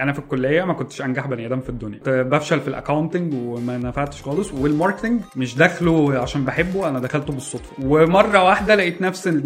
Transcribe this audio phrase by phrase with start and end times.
[0.00, 1.98] أنا في الكلية ما كنتش أنجح بني آدم في الدنيا.
[1.98, 4.52] كنت بفشل في ال accounting وما نفعتش خالص.
[4.52, 7.72] وال marketing مش داخله عشان بحبه أنا دخلته بالصدفة.
[7.82, 9.36] ومرة واحدة لقيت نفسي إن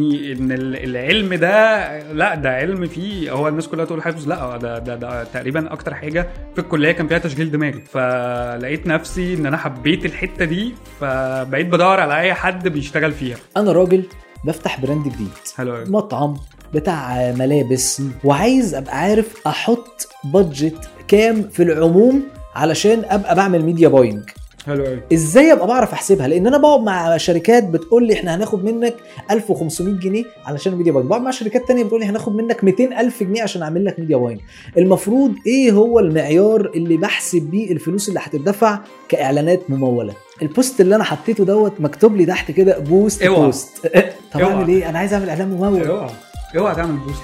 [0.40, 3.30] إن ال- العلم ده لأ ده علم فيه.
[3.32, 7.08] هو الناس كلها تقول حفظ لأ ده ده, ده تقريبا أكتر حاجة في الكلية كان
[7.08, 12.68] فيها تشغيل دماغ فلقيت نفسي إن أنا حبيت الحتة دي فبقيت بدور على أي حد
[12.68, 13.36] بيشتغل فيها.
[13.56, 14.04] أنا راجل
[14.44, 15.28] بفتح brand جديد.
[15.56, 16.36] حلو مطعم
[16.74, 20.76] بتاع ملابس وعايز أبقى عارف أحط budget
[21.08, 22.22] كام في العموم
[22.54, 24.22] علشان أبقى بعمل media buying
[24.66, 28.64] حلو قوي إزاي أبقى بعرف أحسبها؟ لأن أنا بقعد مع شركات بتقول لي إحنا هناخد
[28.64, 28.94] منك
[29.30, 33.22] 1500 جنيه علشان ال media buying بقعد مع شركات تانية بتقول لي هناخد منك 200000
[33.22, 34.40] جنيه عشان أعمل لك media buying
[34.78, 40.96] المفروض إيه هو المعيار اللي بحسب بيه الفلوس اللي هتدفع كإعلانات ممولة؟ ال post اللي
[40.96, 43.40] أنا حطيته دوت مكتوب لي تحت كده بوست اوعى.
[43.46, 43.86] boost.
[44.32, 44.40] طب.
[44.40, 45.82] اعمل إيه أنا عايز أعمل إعلان ممول.
[45.86, 46.10] اوعى.
[46.56, 47.22] اوعى تعمل boost.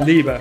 [0.00, 0.40] ليه بقى؟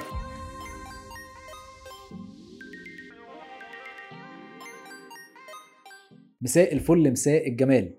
[6.41, 7.91] مساء الفل مساء الجمال.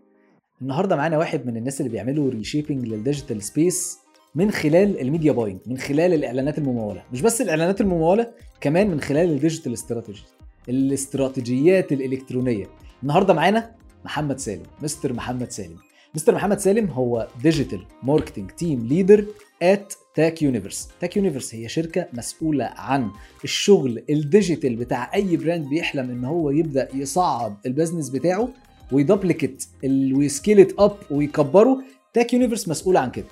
[0.62, 3.98] النهارده معانا واحد من الناس اللي بيعملوا reshaping لل digital space
[4.34, 7.02] من خلال ال media buying من خلال الإعلانات الممولة.
[7.12, 10.22] مش بس الإعلانات الممولة كمان من خلال ال digital strategy
[10.69, 12.67] الاستراتيجيات الإلكترونية.
[13.02, 13.74] النهارده معانا
[14.05, 15.77] محمد سالم مستر محمد سالم.
[16.14, 19.27] مستر محمد سالم هو digital marketing team leader
[19.62, 23.10] at Tech Universe Tech Universe هي شركة مسؤولة عن
[23.44, 28.48] الشغل ال digital بتاع أي brand بيحلم إن هو يبدأ يصعد ال business بتاعه
[28.92, 31.78] وي duplicate ال- وي scale it up ويكبره.
[32.14, 33.24] Tech Universe مسؤول عن كده.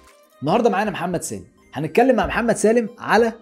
[0.43, 1.45] النهارده معانا محمد سالم.
[1.73, 3.33] هنتكلم مع محمد سالم على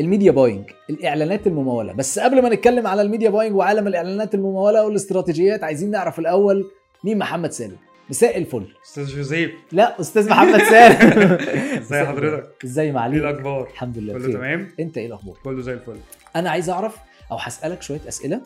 [0.00, 1.92] ال media buying الإعلانات الممولة.
[1.92, 6.70] بس قبل ما نتكلم على ال media buying وعالم الإعلانات الممولة والاستراتيجيات عايزين نعرف الأول
[7.04, 7.76] مين محمد سالم؟
[8.10, 8.66] مساء الفل.
[8.86, 9.50] أستاذ جوزيف.
[9.72, 11.32] لا أستاذ محمد سالم.
[11.82, 14.32] ازي حضرتك؟ إزاي إيه معاليك الأخبار؟ الحمد لله كله.
[14.32, 15.96] تمام؟ أنت إيه الأخبار؟ كله زي الفل.
[16.36, 16.96] أنا عايز أعرف
[17.30, 18.40] أو هسألك شوية أسئلة.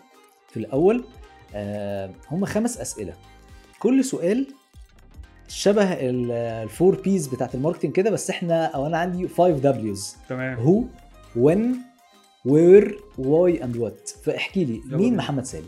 [0.50, 1.04] في الأول
[1.54, 3.14] آه هم خمس أسئلة.
[3.78, 4.46] كل سؤال
[5.48, 6.30] شبه ال-
[6.64, 10.58] الـ four Ps بتاعت ال marketing كده بس إحنا أو أنا عندي 5 دبليوز تمام.
[10.58, 10.82] who
[11.36, 11.76] when
[12.44, 15.16] where why and what فاحكي لي مين.
[15.16, 15.66] محمد سالم؟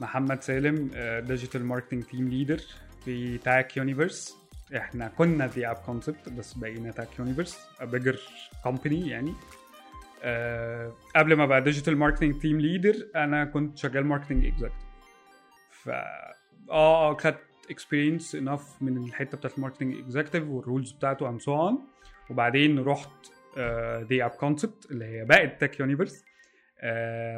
[0.00, 0.90] محمد سالم
[1.26, 2.60] digital marketing team leader
[3.04, 4.36] في Tech Universe
[4.76, 8.18] إحنا كنا The App Concept بس بقينا Tech Universe bigger
[8.62, 9.32] company يعني.
[10.22, 14.78] آه، قبل ما بقى digital marketing team leader أنا كنت شغال marketing executive
[15.70, 15.90] ف
[16.70, 17.38] آه خدت
[17.70, 21.78] experience enough من الحتة بتاعت ال marketing executive وال roles بتاعته and so on
[22.30, 23.10] وبعدين رحت
[24.08, 26.24] The App Concept اللي هي بقت Tech Universe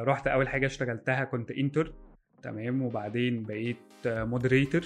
[0.01, 1.93] رحت أول حاجة اشتغلتها كنت intern
[2.43, 4.83] تمام؟ وبعدين بقيت moderator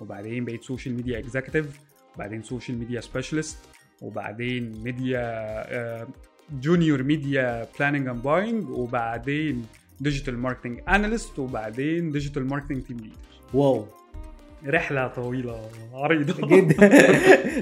[0.00, 1.80] وبعدين بقيت social media executive
[2.16, 3.58] وبعدين social media specialist
[4.02, 6.06] وبعدين media
[6.62, 9.66] junior media planning and buying وبعدين
[10.00, 13.16] digital marketing analyst وبعدين digital marketing team leader
[13.54, 13.84] wow.
[14.66, 16.46] رحلة طويلة عريضة.
[16.56, 16.90] جدا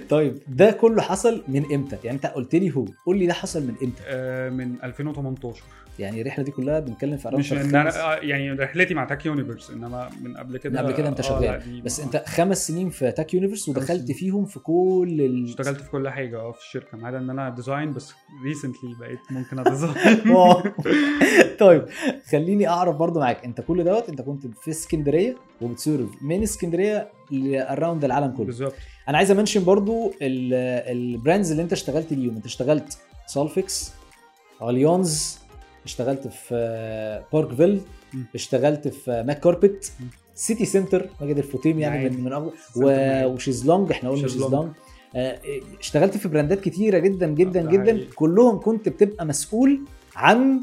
[0.09, 2.85] طيب ده كله حصل من إمتى؟ يعني أنت قلت لي هو.
[3.07, 5.63] قول لي ده حصل من إمتى؟ آه، من 2018
[5.99, 9.71] يعني الرحلة دي كلها بنتكلم في مش إن أنا آه، يعني رحلتي مع Tech Universe
[9.71, 11.83] إنما من قبل كده من قبل كده أنت آه، شغال.
[11.83, 14.17] بس أنت خمس سنين في Tech Universe ودخلت سنين.
[14.19, 15.45] فيهم في كل ال...
[15.45, 18.13] اشتغلت في كل حاجة آه في الشركة ما عدا إن أنا design بس
[18.47, 19.95] recently بقيت ممكن أ design.
[21.59, 21.85] طيب
[22.31, 23.45] خليني أعرف برضو معاك.
[23.45, 26.09] أنت كل دوت أنت كنت في اسكندرية وبت serve.
[26.23, 27.09] من اسكندرية
[27.55, 28.47] around العالم كله.
[28.47, 28.75] بالظبط.
[29.09, 30.55] أنا عايز أ mention برضو ال-
[30.93, 33.93] ال brands اللي أنت اشتغلت بيهم أنت اشتغلت سالفكس
[34.63, 35.39] اليونز
[35.85, 37.81] اشتغلت في باركفيل
[38.15, 38.25] مم.
[38.35, 40.07] اشتغلت في ماك كاربت مم.
[40.35, 42.09] سيتي سنتر ماجد الفوتيم يعني.
[42.11, 42.53] من من افضل.
[43.27, 44.69] وشيزلونج إحنا قلنا شيزلونج.
[45.17, 45.39] آه،
[45.81, 48.07] اشتغلت في brand ات كتيرة جدا جدا ده جدا.
[48.15, 49.81] كلهم كنت بتبقى مسؤول
[50.17, 50.61] عن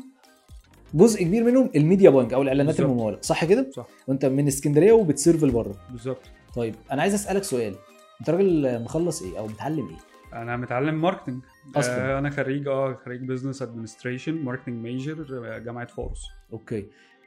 [0.94, 2.80] جزء كبير منهم ال media buying أو الإعلانات.
[2.80, 6.22] الممولة صح كده صح وأنت من اسكندرية وبت serve لبره بالظبط
[6.56, 7.76] طيب أنا عايز أسألك سؤال
[8.22, 11.42] أنت راجل مخلص إيه أو متعلم إيه أنا متعلم ماركتنج
[11.76, 12.16] أصلاً.
[12.16, 15.24] آه أنا خريج آه خريج business administration marketing major
[15.60, 16.20] جامعة فورس.
[16.54, 16.86] Okay.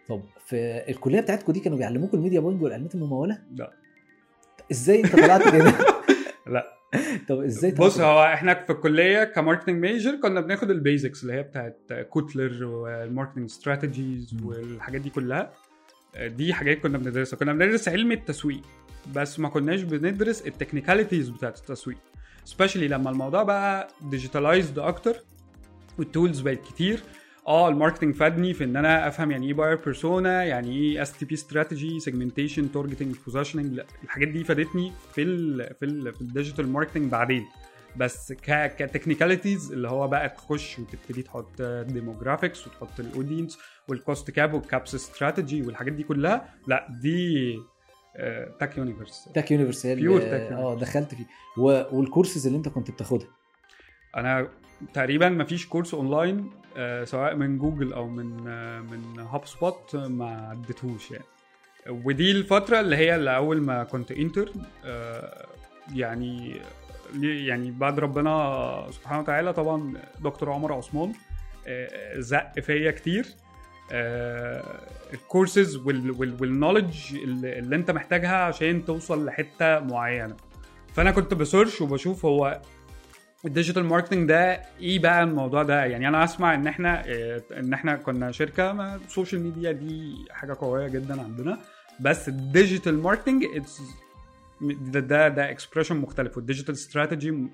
[0.09, 3.73] طب في الكلية بتاعتكم دي كانوا بيعلموكم ال media buying والاعلانات المموله لا.
[4.73, 5.73] إزاي أنت طلعت كده؟
[6.55, 6.67] لا.
[7.29, 11.33] طب إزاي بص هو إحنا في الكلية ك marketing major كنا بناخد ال basics اللي
[11.35, 14.37] هي بتاعت كوتلر وال marketing strategies.
[14.45, 15.53] والحاجات دي كلها.
[16.21, 17.37] دي حاجات كنا بندرسها.
[17.37, 18.63] كنا بندرس علم التسويق
[19.15, 21.99] بس ما كناش بندرس ال technicalities بتاعت التسويق.
[22.45, 25.17] especially لما الموضوع بقى digitalized أكتر
[25.99, 27.01] وال tools بقت كتير.
[27.49, 31.35] آه ال marketing فادني في إن أنا أفهم يعني إيه buyer persona يعني إيه STP
[31.35, 37.11] strategy segmentation targeting positioning الحاجات دي فادتني في ال في ال في ال digital marketing
[37.13, 37.45] بعدين.
[37.97, 43.59] بس ك technicalities اللي هو بقى تخش وتبتدي تحط demographics وتحط ال audience
[43.89, 47.59] وال cost cap وال caps strategy والحاجات دي كلها لا دي
[48.61, 49.29] Tech Universe.
[49.35, 51.25] Tech Universe اللي- Tech آه دخلت فيه.
[51.93, 53.29] والكورسز اللي انت كنت بتاخدها؟
[54.17, 54.49] أنا
[54.95, 60.49] تقريبا ما فيش course online آه، سواء من جوجل أو من آه، من HubSpot ما
[60.49, 61.25] عدتهوش يعني.
[61.89, 64.53] ودي الفترة اللي هي اللي أول ما كنت intern
[65.95, 66.57] يعني
[67.23, 71.13] يعني بعد ربنا سبحانه وتعالى طبعا دكتور عمر عثمان
[71.67, 73.27] آه، زق فيا كتير.
[75.13, 80.37] ال courses وال knowledge اللي انت محتاجها عشان توصل لحتة معينة.
[80.95, 82.61] فأنا كنت ب search وبشوف هو
[83.45, 87.73] ال digital marketing ده إيه بقى الموضوع ده؟ يعني أنا أسمع إن إحنا آه، إن
[87.73, 91.59] إحنا كنا شركة ما ال social media دي حاجة قوية جدا عندنا.
[92.01, 93.45] بس ال digital marketing
[94.61, 96.37] ده ده ده expression مختلف.
[96.37, 97.49] وال digital strategy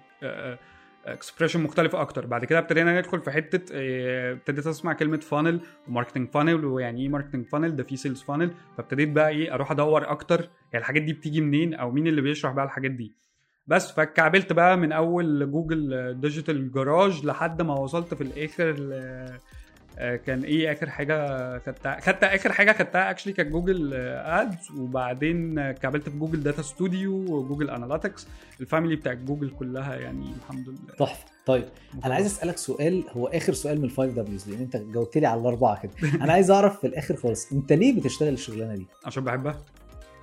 [1.12, 2.26] expression مختلف أكتر.
[2.26, 7.02] بعد كده ابتدينا ندخل في حتة آه، ابتديت أسمع كلمة funnel و marketing funnel ويعني
[7.02, 10.48] إيه marketing funnel ده في sales funnel فابتديت بقى إيه أروح أدور أكتر يعني
[10.82, 13.12] الحاجات دي بتيجي منين أو مين اللي بيشرح بقى الحاجات دي.
[13.66, 19.38] بس فكعبلت بقى من أول Google Digital Garage لحد ما وصلت في الآخر آه،
[19.98, 25.72] كان إيه آخر حاجة خدتها؟ خدت آخر حاجة خدتها actually كانت Google Ads وبعدين آه،
[25.72, 28.26] كعبلت في Google Data Studio و Google Analytics
[28.60, 30.94] ال family بتاعت جوجل كلها يعني الحمد لله.
[30.98, 31.24] تحفة.
[31.46, 31.64] طيب
[32.04, 35.26] أنا عايز أسألك سؤال هو آخر سؤال من ال five Ws لأن أنت جاوبت لي
[35.26, 35.92] على الأربعة كده.
[36.24, 39.58] أنا عايز أعرف في الآخر خالص أنت ليه بتشتغل الشغلانة دي؟ عشان بحبها.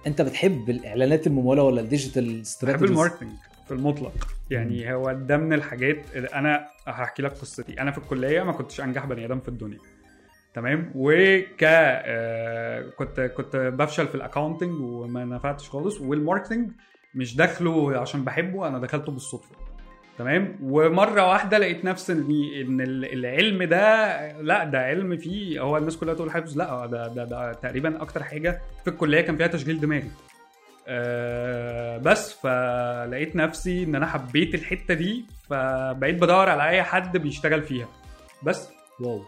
[0.07, 3.31] أنت بتحب الإعلانات الممولة ولا ال digital بحب strategy ال marketing
[3.65, 4.13] في المطلق.
[4.51, 7.81] يعني هو ده من الحاجات اللي أنا هحكي لك قصتي.
[7.81, 9.77] أنا في الكلية ما كنتش أنجح بني آدم في الدنيا.
[10.53, 16.01] تمام؟ وك آه، كنت كنت بفشل في ال accounting وما نفعتش خالص.
[16.01, 16.69] وال marketing
[17.15, 19.55] مش داخله عشان بحبه أنا دخلته بالصدفة.
[20.17, 22.29] تمام؟ ومرة واحدة لقيت نفسي إن
[22.61, 27.07] إن ال- العلم ده لأ ده علم فيه هو الناس كلها تقول حفظ لأ ده
[27.07, 30.11] ده, ده تقريبا أكتر حاجة في الكلية كان فيها تشغيل دماغي.
[30.87, 37.61] آه، بس فلقيت نفسي إن أنا حبيت الحتة دي فبقيت بدور على أي حد بيشتغل
[37.63, 37.87] فيها.
[38.43, 38.67] بس.
[38.99, 39.21] wow.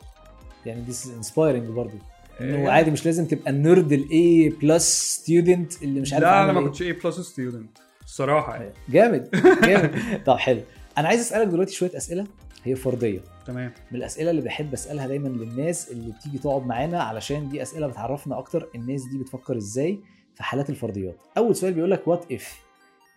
[0.66, 1.98] يعني دي inspiring برضه
[2.42, 2.72] إنه آه.
[2.72, 6.52] عادي مش لازم تبقى ال nerd ال A plus student اللي مش عارف لا أنا
[6.52, 6.66] ما إيه.
[6.66, 8.74] كنتش A plus student الصراحة يعني.
[8.90, 9.30] جامد
[9.64, 10.02] جامد.
[10.26, 10.62] طب حلو.
[10.98, 12.28] أنا عايز أسألك دلوقتي شوية أسئلة
[12.64, 13.20] هي فردية.
[13.48, 13.72] تمام.
[13.92, 18.38] من الأسئلة اللي بحب أسألها دايما للناس اللي بتيجي تقعد معانا علشان دي أسئلة بتعرفنا
[18.40, 20.00] أكتر الناس دي بتفكر إزاي.
[20.38, 21.18] في حالات الفرضيات.
[21.38, 22.60] أول سؤال بيقول لك what if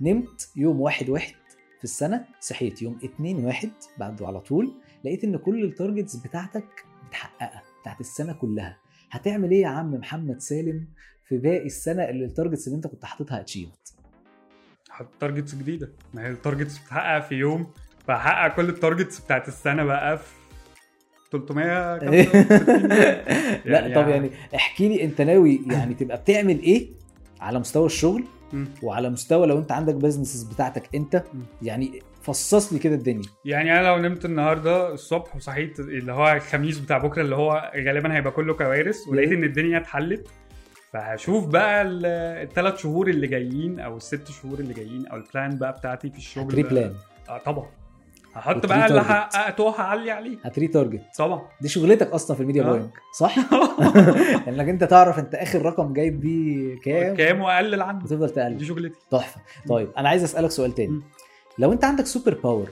[0.00, 1.34] نمت يوم واحد واحد
[1.78, 4.72] في السنة صحيت يوم اتنين واحد بعده على طول
[5.05, 8.76] لقيت إن كل ال targets بتاعتك متحققة بتاعت السنة كلها.
[9.11, 10.87] هتعمل إيه يا عم محمد سالم
[11.28, 13.94] في باقي السنة اللي ال targets اللي أنت كنت حاططها achieved
[14.90, 15.93] حط targets جديدة.
[16.14, 17.70] ما هي ال targets بتحقق في يوم
[18.06, 20.25] فهحقق كل ال targets بتاعت السنة بقى في
[21.32, 22.88] 365
[23.72, 26.88] لا يعني- طب يعني احكي لي أنت ناوي يعني تبقى بتعمل إيه
[27.40, 28.69] على مستوى الشغل مم.
[28.82, 31.40] وعلى مستوى لو انت عندك businesses بتاعتك انت مم.
[31.62, 33.28] يعني فصص لي كده الدنيا.
[33.44, 38.16] يعني أنا لو نمت النهارده الصبح وصحيت اللي هو الخميس بتاع بكره اللي هو غالبا
[38.16, 40.28] هيبقى كله كوارث ولقيت إن الدنيا اتحلت
[40.92, 41.82] فهشوف بقى
[42.42, 46.19] الثلاث شهور اللي جايين أو الست شهور اللي جايين أو ال plan بقى بتاعتي في
[46.19, 46.44] الشغل.
[46.44, 46.94] هت replan
[47.28, 47.66] آه طبعا.
[48.35, 49.00] هحط بقى اللي.
[49.05, 52.67] حققته هعلي عليه هت retarget طبعا دي شغلتك أصلا في الميديا آه.
[52.67, 53.38] buying صح؟
[54.49, 58.67] إنك أنت تعرف أنت آخر رقم جايب بيه كام كام وأقلل عنه وتفضل دي تقلل
[58.67, 61.01] شغلتي تحفة طيب أنا عايز أسألك سؤال تاني.
[61.58, 62.70] لو أنت عندك super power.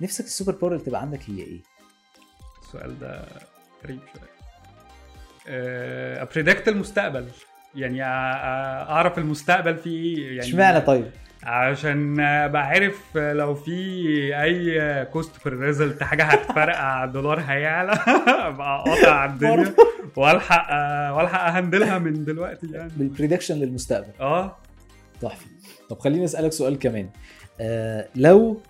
[0.00, 1.60] نفسك ال super power اللي تبقى عندك هي إيه؟
[2.62, 3.24] السؤال ده
[3.84, 4.34] غريب شوية
[6.22, 7.26] ا predict المستقبل
[7.74, 11.10] يعني أعرف المستقبل فيه إيه يعني إشمعنى طيب؟
[11.44, 13.72] عشان أبقى عارف لو في
[14.42, 17.92] أي cost per result حاجة هتفرقع الدولار هيعلى
[18.48, 19.74] أبقى قاطع الدنيا
[20.16, 20.66] وألحق
[21.16, 22.90] وألحق أهندلها من دلوقتي يعني.
[22.96, 24.12] بال prediction للمستقبل.
[24.20, 24.56] آه.
[25.20, 25.46] تحفة.
[25.88, 27.08] طب خليني أسألك سؤال كمان.
[27.60, 28.60] آه لو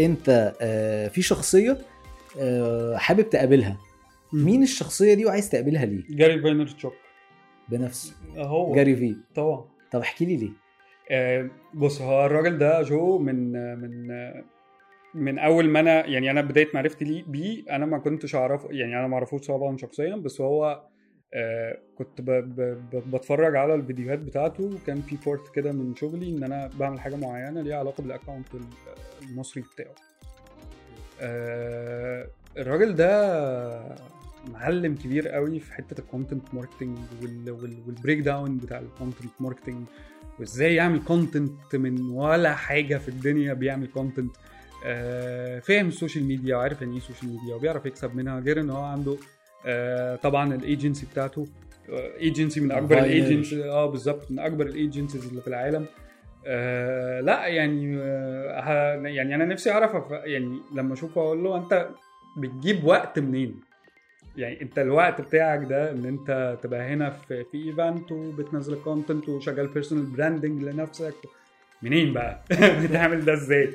[0.00, 1.78] أنت آه في شخصية
[2.40, 3.76] آه حابب تقابلها
[4.32, 6.94] مين الشخصية دي وعايز تقابلها ليه؟ Gary Vaynerchuk.
[7.68, 8.12] بنفسه.
[8.36, 8.74] هو.
[8.74, 9.16] Gary Vee.
[9.34, 9.64] طبعا.
[9.92, 10.63] طب احكي لي ليه.
[11.74, 14.08] بص هو الراجل ده جو من من
[15.14, 19.06] من أول ما أنا يعني أنا بداية معرفتي بيه أنا ما كنتش أعرفه يعني أنا
[19.06, 20.82] ما أعرفوش طبعا شخصيا بس هو
[21.34, 22.60] آه، كنت ب ب
[22.92, 27.16] ب بتفرج على الفيديوهات بتاعته وكان في part كده من شغلي إن أنا بعمل حاجة
[27.16, 28.46] معينة ليها علاقة بال account
[29.22, 29.94] المصري بتاعه.
[31.20, 33.96] آه، الراجل ده
[34.52, 36.98] معلم كبير قوي في حتة ال content marketing وال
[37.86, 39.86] breakdown بتاع ال content marketing
[40.40, 44.36] وإزاي يعمل content من ولا حاجة في الدنيا بيعمل content
[44.86, 48.60] آه، فاهم ال social media وعارف يعني إيه ال social media وبيعرف يكسب منها غير
[48.60, 49.16] إن هو عنده
[49.66, 51.46] آه، طبعا الايجنسي بتاعته.
[52.20, 52.98] ايجنسي من أكبر.
[52.98, 55.86] الايجنسي آه بالظبط من أكبر ال agencies اللي في العالم.
[56.46, 61.88] آه لا يعني آه يعني أنا نفسي أعرف يعني لما أشوفه أقول له أنت
[62.36, 63.60] بتجيب وقت منين؟
[64.36, 69.66] يعني انت الوقت بتاعك ده ان انت تبقى هنا في في event وبتنزل content وشغال
[69.66, 71.14] personal branding لنفسك.
[71.82, 72.44] منين بقى؟
[72.82, 73.70] بتعمل ده إزاي؟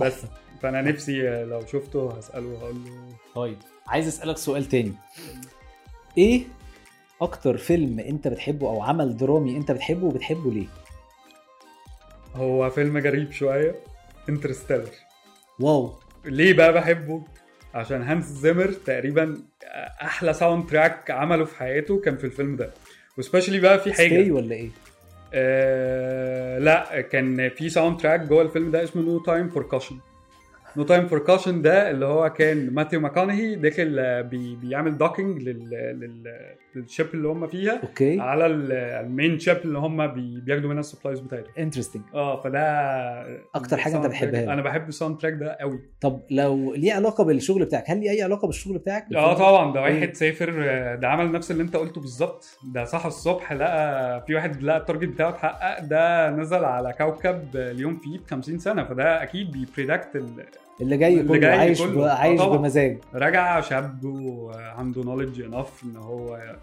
[0.00, 0.22] بس.
[0.62, 3.14] فأنا نفسي لو شفته هسأله هقول له.
[3.34, 4.92] طيب عايز أسألك سؤال تاني.
[6.18, 6.42] إيه
[7.22, 10.66] أكتر فيلم أنت بتحبه أو عمل درامي أنت بتحبه وبتحبه ليه؟
[12.34, 13.74] هو فيلم غريب شوية
[14.28, 14.90] Interstellar
[15.60, 15.92] wow.
[16.24, 17.22] ليه بقى بحبه؟
[17.74, 19.38] عشان هانس زيمر تقريبا
[20.02, 22.70] أحلى soundtrack عمله في حياته كان في الفيلم ده.
[23.18, 24.06] و specially بقى في حاجة.
[24.22, 24.68] Stay ولا إيه؟
[25.34, 29.98] آه لا كان في soundtrack جوه الفيلم ده اسمه No Time for Caution
[30.76, 35.42] No Time for Caution ده اللي هو كان ماثيو ماكونهي داخل آه، بي بيعمل docking
[35.42, 35.70] لل
[36.00, 36.34] لل
[36.76, 38.20] لل ship اللي هم فيها okay.
[38.20, 41.52] على ال- ال main ship اللي هم بي بياخدوا منها ال supplies بتاعتهم.
[41.58, 42.60] interesting آه فده
[43.56, 44.44] أنت ال soundtrack- بتحبها.
[44.52, 45.80] أنا بحب ال soundtrack ده قوي.
[46.00, 49.72] طب لو ليه علاقة بالشغل بتاعك هل ليه أي علاقة بالشغل بتاعك؟ آه طبعا.
[49.72, 50.50] ده إيه؟ واحد سافر
[50.96, 52.58] ده عمل نفس اللي أنت قلته بالظبط.
[52.74, 57.56] ده صحى الصبح لقى في واحد لقى ال target بتاعه اتحقق ده نزل على كوكب
[57.56, 58.84] اليوم فيه ب 50 سنة.
[58.84, 60.16] فده أكيد بي predict
[60.80, 61.94] اللي جاي اللي كله جاي عايش كله.
[61.94, 61.98] ب...
[61.98, 62.56] آه عايش طبعاً.
[62.56, 62.98] بمزاج.
[63.14, 66.54] رجع شاب وعنده knowledge enough إن هو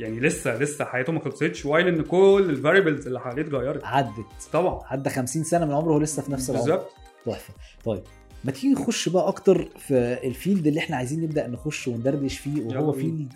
[0.00, 3.84] يعني لسه لسه حياته ما خلصتش while إن كل ال variables اللي حواليه اتغيرت.
[3.84, 4.48] عدت.
[4.52, 4.80] طبعا.
[4.86, 6.64] عدى 50 سنة من عمره وهو لسه في نفس العمر.
[6.64, 6.90] بالظبط.
[7.26, 7.54] تحفة.
[7.84, 8.02] طيب
[8.44, 9.94] ما تيجي نخش بقى أكتر في
[10.24, 12.92] ال field اللي إحنا عايزين نبدأ نخش وندردش فيه وهو.
[12.92, 13.32] field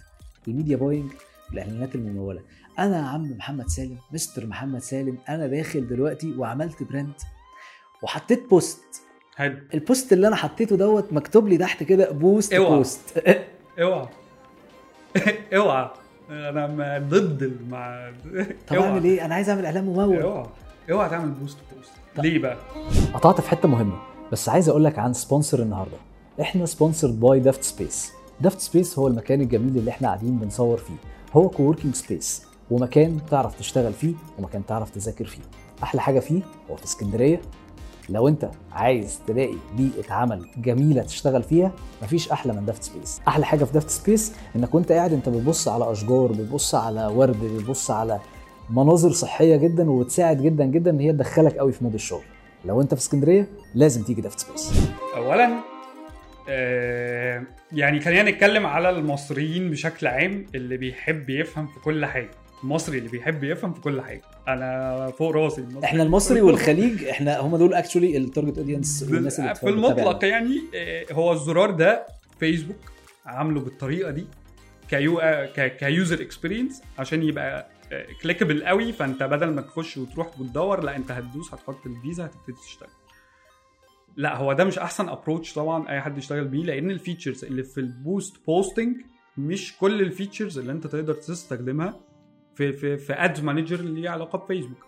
[0.49, 1.10] ال media buying
[1.50, 2.40] والاعلانات الممولة.
[2.78, 7.12] أنا يا عم محمد سالم مستر محمد سالم أنا داخل دلوقتي وعملت brand
[8.02, 8.80] وحطيت post
[9.40, 9.56] حلو.
[9.75, 12.76] ال post اللي أنا حطيته دوت مكتوب لي تحت كده boost اوعى.
[12.76, 13.18] boost.
[13.82, 14.06] اوعى.
[15.56, 15.90] اوعى.
[16.30, 18.11] أنا ضد المع
[18.68, 20.23] طب أعمل إيه؟ أنا عايز أعمل إعلان ممول.
[20.23, 20.47] اوعى.
[20.90, 21.90] اوعى تعمل boost post.
[22.16, 22.25] طب.
[22.25, 22.56] ليه بقى؟
[23.14, 23.97] قطعت في حتة مهمة
[24.32, 25.97] بس عايز أقول لك عن sponsor النهارده.
[26.40, 30.97] إحنا sponsored by دافت سبيس دافت سبيس هو المكان الجميل اللي إحنا قاعدين بنصور فيه.
[31.32, 35.42] هو coworking space ومكان تعرف تشتغل فيه ومكان تعرف تذاكر فيه.
[35.82, 37.40] أحلى حاجة فيه هو في اسكندرية
[38.10, 43.20] لو انت عايز تلاقي بيئة عمل جميلة تشتغل فيها مفيش أحلى من دافت سبيس.
[43.28, 47.44] أحلى حاجة في دافت سبيس إنك وأنت قاعد أنت بتبص على أشجار بتبص على ورد
[47.44, 48.20] بتبص على
[48.70, 52.24] مناظر صحية جدا وبتساعد جدا جدا إن هي تدخلك قوي في mood الشغل.
[52.64, 54.72] لو أنت في اسكندرية لازم تيجي دافت سبيس.
[55.16, 55.50] اولا
[56.48, 62.30] آه يعني خلينا نتكلم على المصريين بشكل عام اللي بيحب يفهم في كل حاجة.
[62.64, 64.22] المصري اللي بيحب يفهم في كل حاجة.
[64.52, 69.40] أنا فوق راسي المصري إحنا المصري والخليج إحنا هم دول actually ال target audience والناس
[69.40, 72.07] اللي في المطلق يعني آه، هو الزرار ده
[72.40, 72.76] فيسبوك
[73.26, 74.26] عامله بالطريقة دي
[74.88, 75.21] كيو
[75.56, 77.66] ك user experience عشان يبقى
[78.22, 82.88] clickable قوي فأنت بدل ما تخش وتروح وتدور لا أنت هتدوس هتحط الفيزا هتبتدي تشتغل.
[84.16, 87.62] لا هو ده مش أحسن approach طبعا أي حد يشتغل بيه لأن ال features اللي
[87.62, 88.96] في ال post boosting
[89.38, 91.95] مش كل ال features اللي أنت تقدر تستخدمها
[92.60, 94.86] في في في Ad Manager اللي ليه علاقة بفيسبوك.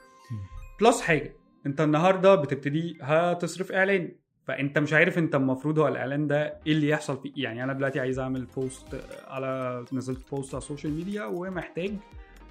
[0.81, 1.37] plus حاجة
[1.67, 4.13] انت النهارده بتبتدي هتصرف إعلان
[4.47, 7.33] فأنت مش عارف أنت المفروض هو الإعلان ده إيه اللي يحصل فيه.
[7.37, 8.87] يعني أنا دلوقتي عايز أعمل boost
[9.29, 11.91] على نزلت post على ال social media ومحتاج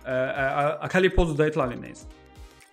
[0.05, 2.07] آه، آه، أخلي ال post ده يطلع للناس.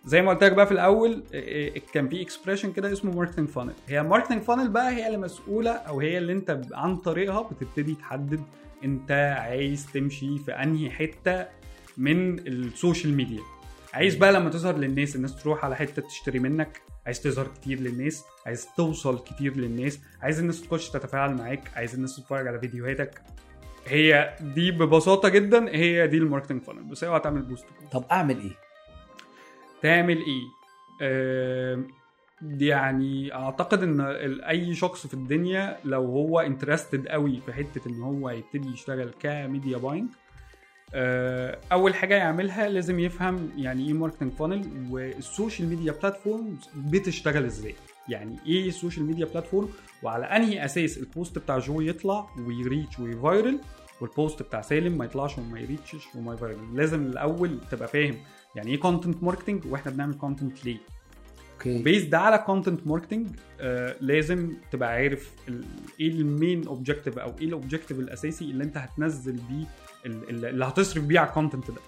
[0.05, 3.49] زي ما قلت لك بقى في الأول آه، آه، كان في expression كده اسمه marketing
[3.49, 7.95] funnel هي marketing funnel بقى هي اللي مسؤولة أو هي اللي أنت عن طريقها بتبتدي
[7.95, 8.41] تحدد
[8.85, 11.58] أنت عايز تمشي في أنهي حتة
[11.99, 13.41] من ال social media.
[13.95, 18.25] عايز بقى لما تظهر للناس الناس تروح على حتة تشتري منك عايز تظهر كتير للناس
[18.47, 23.23] عايز توصل كتير للناس عايز الناس تخش تتفاعل معاك عايز الناس تتفرج على فيديوهاتك.
[23.87, 28.37] هي دي ببساطة جدا هي دي ال marketing funnel بس اوعى تعمل boost طب أعمل
[28.39, 28.53] إيه؟
[29.83, 30.43] تعمل إيه؟
[31.03, 31.89] آم،
[32.43, 34.01] يعني أعتقد إن
[34.41, 39.30] أي شخص في الدنيا لو هو interested قوي في حتة إن هو يبتدي يشتغل ك
[39.30, 40.09] media buying
[41.73, 47.75] أول حاجة يعملها لازم يفهم يعني إيه marketing funnel وال social media platforms بتشتغل إزاي.
[48.09, 49.69] يعني إيه ال social media platform
[50.03, 53.59] وعلى أنهي أساس ال post بتاع جو يطلع وي reach وي viral
[54.01, 57.59] وال post بتاع سالم ما يطلعش وما ي reach ش وما ي viral لازم الأول
[57.71, 58.15] تبقى فاهم
[58.57, 60.79] يعني إيه content marketing وإحنا بنعمل content ليه.
[61.55, 61.83] Okay.
[61.83, 63.29] Based على content marketing
[63.61, 65.31] آه لازم تبقى عارف
[66.01, 69.65] إيه ال main objective أو إيه ال objective الأساسي اللي أنت هتنزل بيه
[70.07, 71.81] اللي هتصرف بيه على ال content ده.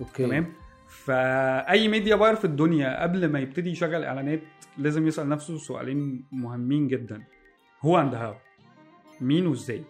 [0.00, 0.26] Okay.
[0.26, 0.52] تمام؟
[0.88, 4.40] فأي media buyer في الدنيا قبل ما يبتدي يشغل إعلانات
[4.78, 7.22] لازم يسأل نفسه سؤالين مهمين جدا.
[7.82, 8.34] who and how
[9.20, 9.82] مين وإزاي؟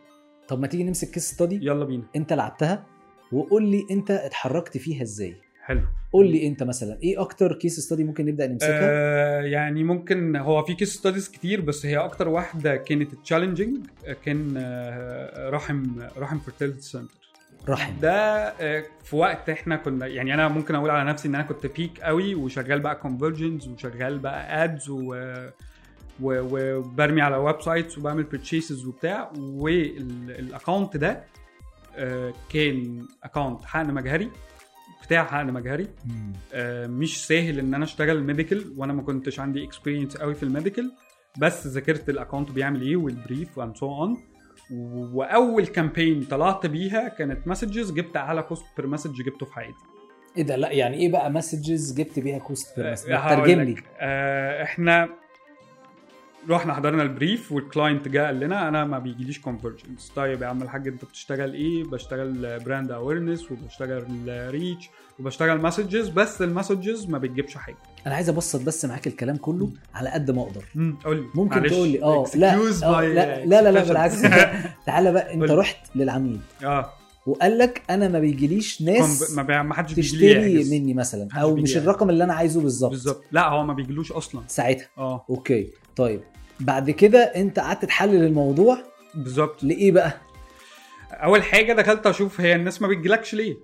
[0.49, 2.05] طب ما تيجي نمسك case study يلا بينا.
[2.17, 2.87] أنت لعبتها؟
[3.33, 5.37] وقول لي أنت اتحركت فيها إزاي.
[5.63, 5.81] حلو.
[6.13, 10.63] قول لي أنت مثلا إيه أكتر case study ممكن نبدأ نمسكها؟ آه يعني ممكن هو
[10.63, 13.87] في case studies كتير بس هي أكتر واحدة كانت challenging
[14.25, 15.83] كان آه رحم
[16.19, 17.28] رحم fertility center
[17.69, 17.93] رحم.
[18.01, 18.13] ده
[18.49, 22.01] آه، في وقت إحنا كنا يعني أنا ممكن أقول على نفسي إن أنا كنت big
[22.01, 25.15] قوي وشغال بقى conversions وشغال بقى ads و
[26.23, 29.33] وبرمي على websites وبعمل purchases وبتاع.
[29.39, 31.25] وال account ده
[31.97, 34.31] آه، كان account حقن مجهري
[35.07, 35.89] بتاع حقن مجهري.
[36.53, 40.49] آه، مش سهل إن أنا أشتغل medical وأنا ما كنتش عندي experience قوي في ال
[40.49, 40.93] medical
[41.39, 44.17] بس ذاكرت ال account بيعمل إيه وال brief and so on
[44.71, 49.85] وأول campaign طلعت بيها كانت messages جبت أعلى كوست بير مسج جبته في حياتي.
[50.37, 53.61] إيه ده؟ لا يعني إيه بقى messages جبت بيها cost per message ترجم.
[53.61, 53.77] لي.
[53.99, 55.09] آه، إحنا
[56.51, 60.47] رحنا حضرنا ال brief وال client جه قال لنا أنا ما بيجيليش conversions طيب يا
[60.47, 64.05] عم الحاج أنت بتشتغل إيه؟ بشتغل brand awareness وبشتغل
[64.51, 64.91] reach
[65.21, 67.77] وبشتغل messages بس ال messages ما بتجيبش حاجة.
[68.07, 70.65] أنا عايز أبسط بس معاك الكلام كله على قد ما أقدر.
[71.05, 71.63] قول ممكن.
[71.63, 73.85] تقول لي آه لا آه، لا لا لا, لا.
[73.85, 74.23] بالعكس.
[74.87, 75.51] تعالى بقى أنت.
[75.51, 76.41] رحت للعميل.
[76.65, 76.93] آه.
[77.27, 79.63] وقال لك أنا ما بيجيليش ناس ما, بي...
[79.63, 80.73] ما حدش تشتري يحجز.
[80.73, 81.83] مني مثلا أو مش يحجز.
[81.83, 82.91] الرقم اللي أنا عايزه بالظبط.
[82.91, 83.25] بالظبط.
[83.33, 84.43] لا هو ما بيجيلوش أصلا.
[84.47, 84.89] ساعتها.
[84.99, 85.25] آه.
[85.31, 86.21] Okay طيب.
[86.61, 88.79] بعد كده انت قعدت تحلل الموضوع
[89.15, 89.65] بالظبط.
[89.65, 90.13] لإيه بقى؟
[91.13, 93.57] أول حاجة دخلت أشوف هي الناس ما بتجيلكش ليه؟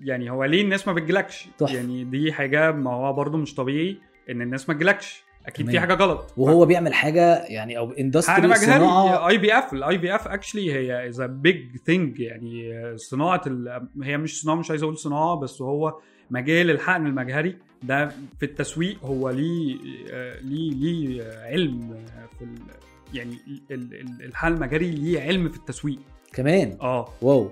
[0.00, 1.48] يعني هو ليه الناس ما بتجيلكش.
[1.60, 3.98] يعني دي حاجة ما هو برضو مش طبيعي
[4.30, 5.22] إن الناس ما تجيلكش.
[5.46, 5.72] أكيد تمام.
[5.72, 6.34] في حاجة غلط.
[6.36, 9.28] وهو بيعمل حاجة يعني أو industry صناعة.
[9.28, 13.88] IVF ال IVF actually هي is big thing يعني صناعة ال...
[14.02, 15.98] هي مش صناعة مش عايز أقول صناعة بس هو
[16.30, 17.56] مجال الحقن المجهري.
[17.82, 19.76] ده في التسويق هو ليه
[20.42, 21.96] ليه ليه علم
[22.38, 22.54] في ال...
[23.14, 23.36] يعني
[23.70, 25.98] ال- ال- الحقن المجهري ليه علم في التسويق.
[26.32, 27.08] كمان؟ آه.
[27.22, 27.50] واو.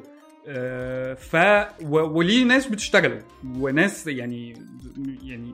[0.48, 1.34] آه، ف
[1.82, 1.98] و...
[1.98, 3.18] وليه ناس بتشتغل.
[3.58, 4.54] وناس يعني
[5.24, 5.52] يعني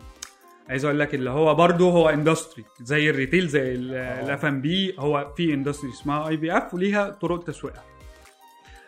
[0.69, 5.33] عايز أقول لك اللي هو برضه هو industry زي ال retail زي ال F&B هو
[5.37, 7.85] في industry اسمها IVF وليها طرق تسويقها.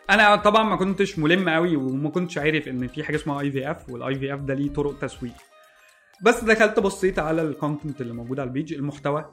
[0.09, 4.15] أنا طبعا ما كنتش ملم قوي وما كنتش عارف إن في حاجة اسمها IVF وال
[4.15, 5.33] IVF ده ليه طرق تسويق.
[6.21, 9.25] بس دخلت بصيت على ال content اللي موجود على ال page المحتوى.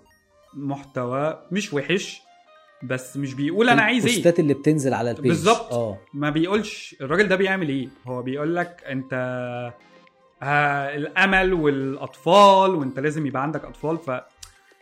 [0.55, 2.23] محتوى مش وحش
[2.83, 4.11] بس مش بيقول أنا عايز إيه.
[4.11, 5.73] البوستات اللي بتنزل على ال page بالظبط.
[5.73, 5.99] آه.
[6.15, 7.89] ما بيقولش الراجل ده بيعمل إيه.
[8.07, 9.13] هو بيقول لك أنت
[10.43, 14.11] الأمل والأطفال وأنت لازم يبقى عندك أطفال ف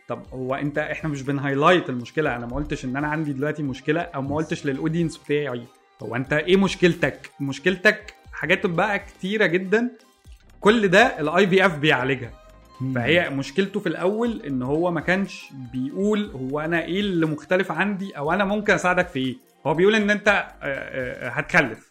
[0.07, 3.63] طب هو أنت إحنا مش بن highlight المشكلة أنا ما قلتش إن أنا عندي دلوقتي
[3.63, 5.63] مشكلة أو ما قلتش لل audience بتاعي.
[6.03, 9.91] هو أنت إيه مشكلتك؟ مشكلتك حاجات بقى كتيرة جدا
[10.61, 12.31] كل ده ال IVF بيعالجها.
[12.95, 18.17] فهي مشكلته في الأول إن هو ما كانش بيقول هو أنا إيه اللي مختلف عندي
[18.17, 19.35] أو أنا ممكن أساعدك في إيه.
[19.67, 20.47] هو بيقول إن أنت
[21.31, 21.90] هتخلف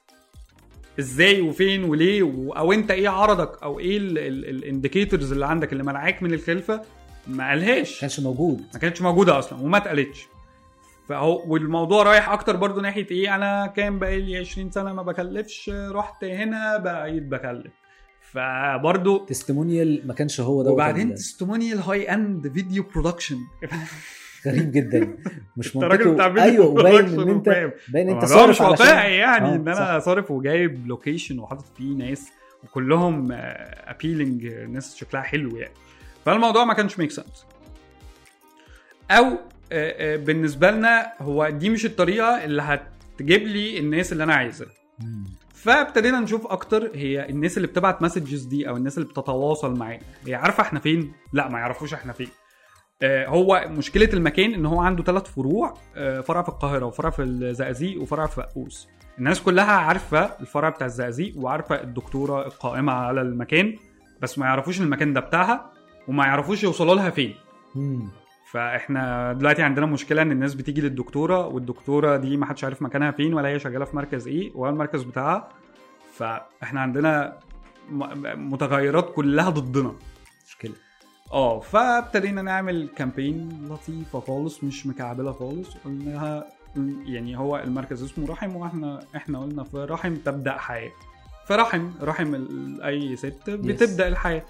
[0.99, 2.23] إزاي وفين وليه
[2.57, 6.83] أو انت إيه عرضك أو إيه ال indicators اللي عندك اللي منعاك من الخلفة؟
[7.27, 8.01] ما قالهاش.
[8.01, 8.63] كانش موجود.
[8.75, 10.27] ما كانتش موجودة أصلا وما اتقالتش.
[11.09, 16.25] فهو والموضوع رايح أكتر برضو ناحية إيه؟ أنا كان بقالي 20 سنة ما بخلفش رحت
[16.25, 17.73] هنا بقيت بخلف.
[18.33, 23.39] فبرضو testimonial ما كانش هو ده وبعدين testimonial high end video production
[24.47, 25.17] غريب جدا.
[25.57, 27.73] مش منطقي أيوه وباين إن انت.
[27.89, 29.99] باين أنت ده صارف مش واقعي يعني آه، إن أنا.
[29.99, 32.29] صارف وجايب location وحاطط فيه ناس
[32.65, 35.75] وكلهم appealing ناس شكلها حلو يعني.
[36.27, 37.47] فالموضوع ما كانش make sense
[39.11, 39.35] أو آه،
[39.73, 44.69] آه، بالنسبة لنا هو دي مش الطريقة اللي هتجيب لي الناس اللي أنا عايزها.
[45.55, 50.01] فابتدينا نشوف أكتر هي الناس اللي بتبعت مسجز دي أو الناس اللي بتتواصل معانا.
[50.27, 52.27] هي عارفة إحنا فين؟ لا ما يعرفوش إحنا فين.
[52.27, 52.40] آه،
[53.05, 58.03] هو مشكلة المكان إن هو عنده ثلاث فروع آه، فرع في القاهرة وفرع في الزقازيق
[58.03, 58.89] وفرع في فقوس.
[59.19, 63.77] الناس كلها عارفة الفرع بتاع الزقازيق وعارفة الدكتورة القائمة على المكان
[64.23, 65.71] بس ما يعرفوش إن المكان ده بتاعها
[66.09, 67.35] وما يعرفوش يوصلوا لها فين.
[68.51, 73.35] فإحنا دلوقتي عندنا مشكلة إن الناس بتيجي للدكتورة والدكتورة دي ما حدش عارف مكانها فين
[73.35, 75.49] ولا هي شغالة في مركز إيه ولا المركز بتاعها.
[76.13, 77.37] فإحنا عندنا
[78.37, 79.93] متغيرات كلها ضدنا.
[81.33, 86.47] آه فابتدينا نعمل campaign لطيفة خالص مش مكلكعة خالص قلناها
[87.07, 90.91] يعني هو المركز اسمه رحم وإحنا إحنا قلنا في رحم تبدأ حياة.
[91.47, 92.35] فرحم رحم
[92.85, 94.43] أي ست بتبدأ الحياة.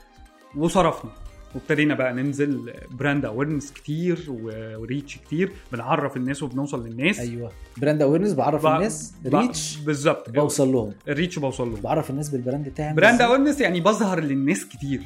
[0.57, 1.11] وصرفنا.
[1.55, 5.53] وابتدينا بقى ننزل brand awareness كتير و reach كتير.
[5.73, 7.21] بنعرف الناس وبنوصل للناس.
[7.21, 7.51] أيوه.
[7.77, 9.15] brand awareness بعرف ب- الناس.
[9.27, 10.31] reach بالظبط.
[10.31, 10.93] بوصل لهم.
[11.09, 11.81] ال reach بوصل لهم.
[11.81, 12.95] بعرف الناس بال brand بتاعي.
[12.95, 15.03] brand awareness يعني بظهر للناس كتير.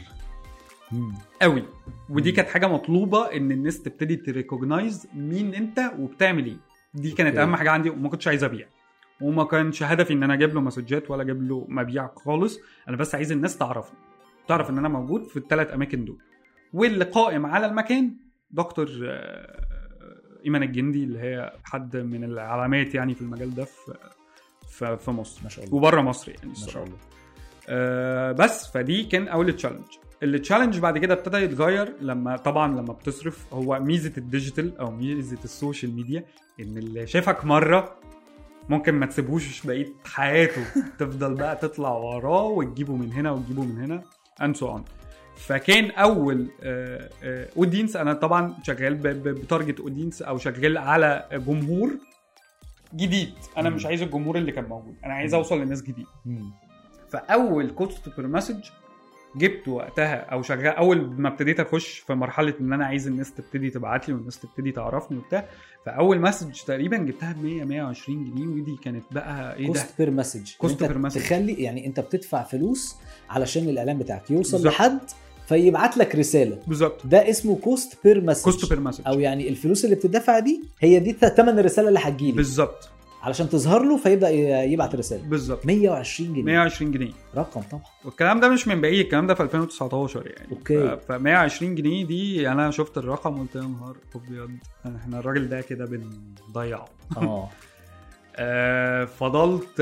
[1.42, 1.64] قوي.
[2.10, 2.32] ودي.
[2.32, 6.56] كانت حاجة مطلوبة إن الناس تبتدي ت recognize مين أنت وبتعمل إيه.
[6.94, 7.36] دي كانت.
[7.36, 8.66] أهم حاجة عندي وما كنتش عايز أبيع.
[9.20, 12.58] وما كانش هدفي إن أنا أجيب له message ات ولا أجيب له مبيع خالص.
[12.88, 13.98] أنا بس عايز الناس تعرفني.
[14.48, 16.18] تعرف إن أنا موجود في الثلاث أماكن دول.
[16.72, 18.16] واللي قائم على المكان
[18.50, 19.66] دكتور آه،
[20.44, 23.64] إيمان الجندي اللي هي حد من العلامات يعني في المجال ده
[24.68, 25.40] في في مصر.
[25.42, 25.76] ما شاء الله.
[25.76, 26.96] وبره مصر يعني ما شاء الله.
[27.68, 29.84] آه، بس فدي كان أول challenge
[30.24, 34.90] ال challenge بعد كده ابتدى يتغير لما طبعا لما بتصرف هو ميزة ال digital أو
[34.90, 36.24] ميزة ال social media
[36.60, 37.96] إن اللي شافك مرة
[38.68, 40.64] ممكن ما تسيبوش بقية حياته
[40.98, 44.02] تفضل بقى تطلع وراه وتجيبه من هنا وتجيبه من هنا
[44.42, 44.84] and so on
[45.37, 46.48] فكان أول
[47.56, 48.94] audience أنا طبعا شغال
[49.34, 51.90] ب target audience أو شغال على جمهور
[52.94, 53.70] جديد أنا.
[53.70, 55.34] مش عايز الجمهور اللي كان موجود أنا عايز.
[55.34, 56.06] أوصل لناس جديد.
[57.08, 58.64] فأول cost per message
[59.36, 63.70] جبت وقتها أو شغال أول ما ابتديت أخش في مرحلة إن أنا عايز الناس تبتدي
[63.70, 65.44] تبعت لي والناس تبتدي تعرفني وبتاع
[65.86, 70.10] فأول message تقريبا جبتها ب 100 120 جنيه ودي كانت بقى إيه ده؟ cost per
[70.10, 71.14] message أنت per message.
[71.14, 72.96] تخلي يعني أنت بتدفع فلوس
[73.30, 74.72] علشان الإعلان بتاعك يوصل بالظبط.
[74.74, 74.98] لحد
[75.48, 76.58] فيبعت لك رسالة.
[76.66, 77.06] بالظبط.
[77.06, 80.98] ده اسمه cost per message cost per message أو يعني الفلوس اللي بتدفع دي هي
[80.98, 82.32] دي ثمن الرساله اللي هتجيلي.
[82.32, 82.88] بالظبط.
[83.24, 84.30] علشان تظهر له فيبدأ
[84.64, 85.66] يبعت رساله بالظبط.
[85.66, 86.42] 120 جنيه.
[86.42, 87.12] 120 جنيه.
[87.37, 87.82] رقم طبعا.
[88.04, 90.50] والكلام ده مش من بعيد الكلام ده في 2019 يعني.
[90.52, 90.96] okay.
[91.08, 94.50] ف 120 جنيه دي أنا شفت الرقم قلت يا نهار أبيض
[94.96, 96.84] إحنا الراجل ده كده بنضيعه.
[97.16, 97.48] آه.
[98.36, 99.80] آه، فضلت.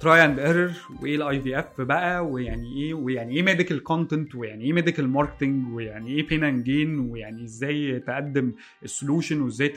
[0.00, 0.70] try and error
[1.02, 6.08] وإيه ال IVF بقى ويعني إيه ويعني إيه medical content ويعني إيه medical marketing ويعني
[6.10, 8.52] إيه pain and gain ويعني إزاي تقدم
[8.82, 9.68] ال solution وإزاي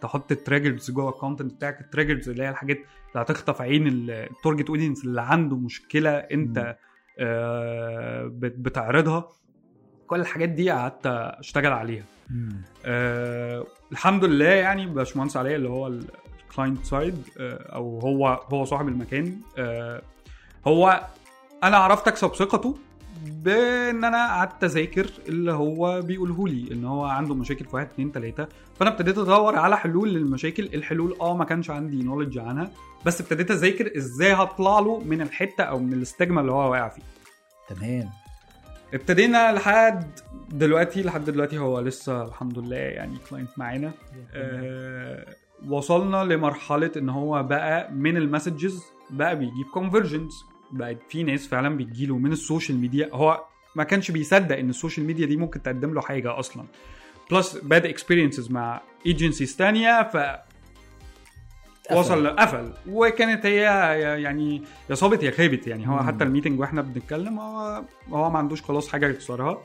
[0.00, 3.86] تحط ال triggers جوه ال content بتاعك ال triggers اللي هي الحاجات اللي هتخطف عين
[3.86, 6.76] ال- التارجت audience اللي عنده مشكلة أنت
[7.18, 9.28] آه، بت- بتعرضها
[10.06, 12.04] كل الحاجات دي قعدت أشتغل عليها.
[12.84, 15.92] آه الحمد لله يعني باشمهندس عليا اللي هو
[16.56, 19.40] ال client side آه أو هو هو صاحب المكان.
[19.58, 20.02] آه
[20.66, 21.06] هو
[21.64, 22.76] أنا عرفت اكسب ثقته
[23.26, 28.12] بأن أنا قعدت أذاكر اللي هو بيقوله لي إن هو عنده مشاكل في واحد اتنين
[28.12, 28.46] تلاتة.
[28.74, 30.64] فأنا ابتديت أدور على حلول للمشاكل.
[30.74, 32.70] الحلول آه ما كانش عندي knowledge عنها.
[33.06, 36.88] بس ابتديت أذاكر إزاي هطلع له من الحتة أو من ال stigma اللي هو واقع
[36.88, 37.02] فيه.
[37.68, 38.10] تمام.
[38.94, 40.10] ابتدينا لحد
[40.48, 43.92] دلوقتي لحد دلوقتي هو لسه الحمد لله يعني client معانا.
[44.34, 45.26] آه
[45.68, 51.76] وصلنا لمرحلة إن هو بقى من ال messages بقى بيجيب conversions بقت في ناس فعلا
[51.76, 53.08] بتجيله من ال social media.
[53.12, 53.44] هو
[53.76, 56.64] ما كانش بيصدق إن ال social media دي ممكن تقدم له حاجة أصلا.
[57.30, 60.16] plus bad experiences مع agencies تانية ف.
[61.92, 62.72] وصل قفل.
[62.88, 63.60] وكانت هي
[64.22, 65.88] يعني يا صابت يا خابت يعني.
[65.88, 66.06] هو مم.
[66.06, 69.58] حتى ال meeting وإحنا بنتكلم هو هو ما عندوش خلاص حاجة يخسرها.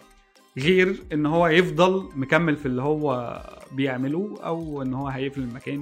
[0.57, 3.39] غير إن هو يفضل مكمل في اللي هو
[3.71, 5.81] بيعمله أو إن هو هيقفل المكان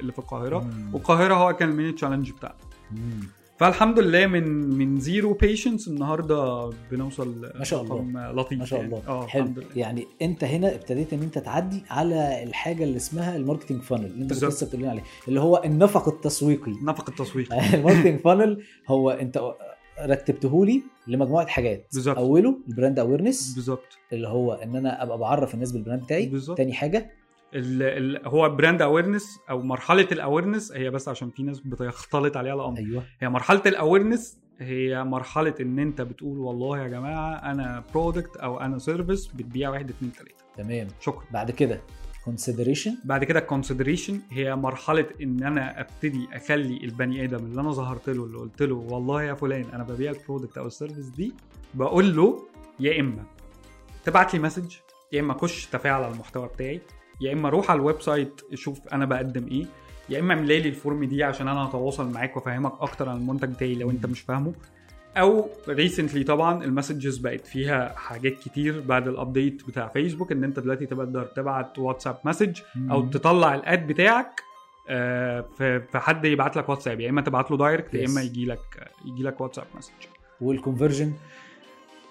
[0.00, 0.94] اللي في القاهرة مم.
[0.94, 2.56] والقاهرة هو كان ال main challenge بتاعنا
[2.90, 3.20] مم.
[3.58, 4.44] فالحمد لله من
[4.78, 8.32] من zero patience النهارده بنوصل ما شاء الله.
[8.32, 8.92] لطيف ما شاء يعني.
[8.94, 12.96] الله آه حلو الحمد لله يعني أنت هنا ابتديت إن أنت تعدي على الحاجة اللي
[12.96, 14.32] اسمها ال marketing funnel اللي أنت.
[14.44, 19.42] لسه بتقول لي عليه اللي هو النفق التسويقي نفق التسويق ال marketing funnel هو أنت
[20.00, 21.86] رتبته لي لمجموعة حاجات.
[21.92, 22.18] بالظبط.
[22.18, 23.98] أوله ال brand awareness بالظبط.
[24.12, 26.26] اللي هو إن أنا أبقى بعرف الناس بال brand بتاعي.
[26.26, 26.56] بالظبط.
[26.56, 27.10] تاني حاجة؟
[27.54, 32.36] ال ال هو brand awareness أو مرحلة ال awareness هي بس عشان في ناس بتختلط
[32.36, 32.78] عليها الأمر.
[32.78, 33.02] أيوه.
[33.20, 38.60] هي مرحلة ال awareness هي مرحلة إن أنت بتقول والله يا جماعة أنا product أو
[38.60, 40.44] أنا service بتبيع واحد اتنين تلاتة.
[40.56, 40.88] تمام.
[41.00, 41.24] شكرا.
[41.30, 41.80] بعد كده؟
[42.28, 42.90] Consideration.
[43.04, 48.08] بعد كده ال consideration هي مرحلة إن أنا أبتدي أخلي البني آدم اللي أنا ظهرت
[48.10, 51.32] له اللي قلت له والله يا فلان أنا ببيع ال product أو ال service دي
[51.74, 52.42] بقول له
[52.80, 53.22] يا إما
[54.04, 54.74] تبعت لي message
[55.12, 56.80] يا إما خش تفاعل على المحتوى بتاعي
[57.20, 59.66] يا إما روح على ال website شوف أنا بقدم إيه
[60.08, 63.48] يا إما املي لي ال form دي عشان أنا هتواصل معاك وأفهمك أكتر عن المنتج
[63.48, 64.52] بتاعي لو أنت مش فاهمه.
[65.16, 70.44] أو recently طبعا ال messages بقت فيها حاجات كتير بعد ال update بتاع فيسبوك إن
[70.44, 73.06] أنت دلوقتي تقدر تبعت واتساب message أو.
[73.06, 74.42] تطلع ال ad بتاعك
[74.88, 78.06] آه، في في حد يبعت لك واتساب يا إما تبعت له direct يا.
[78.06, 79.92] إما يجي لك يجي لك واتساب message
[80.40, 81.12] وال conversion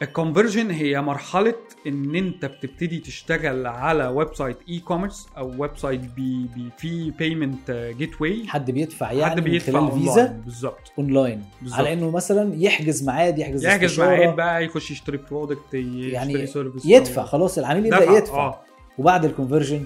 [0.01, 1.53] ال conversion هي مرحلة
[1.87, 8.47] إن أنت بتبتدي تشتغل على website e-commerce أو website بي بي فيه بيمنت جيت واي
[8.47, 10.01] حد بيدفع يعني حد بيدفع من خلال.
[10.01, 10.91] فيزا بالظبط.
[10.97, 11.43] اونلاين.
[11.71, 16.85] على إنه مثلا يحجز ميعاد يحجز يحجز معاد بقى يخش يشتري product يشتري يعني service
[16.85, 18.37] يدفع خلاص العميل يبدأ يدفع.
[18.47, 18.61] آه.
[18.97, 19.85] وبعد ال conversion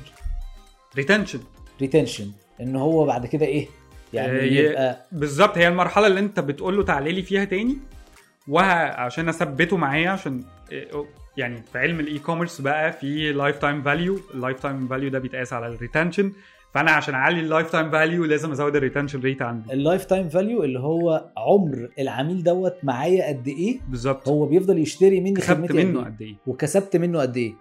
[0.95, 1.39] retention
[1.81, 2.31] retention
[2.61, 3.67] ان هو بعد كده إيه؟
[4.13, 7.77] يعني آه، يبقى بالظبط هي المرحلة اللي أنت بتقول له تعالى لي فيها تاني.
[8.47, 10.43] وعشان أثبته معايا عشان
[11.37, 15.67] يعني في علم ال e-commerce بقى في lifetime value ال lifetime value ده بيتقاس على
[15.67, 16.31] ال retention
[16.73, 19.73] فأنا عشان أعلي اللايف تايم فاليو لازم أزود ال retention rate عندي.
[19.73, 24.27] ال lifetime value اللي هو عمر العميل دوت معايا قد إيه؟ بالظبط.
[24.27, 27.53] هو بيفضل يشتري مني خدمتي منه قد إيه؟ قد إيه؟ وكسبت منه قد إيه؟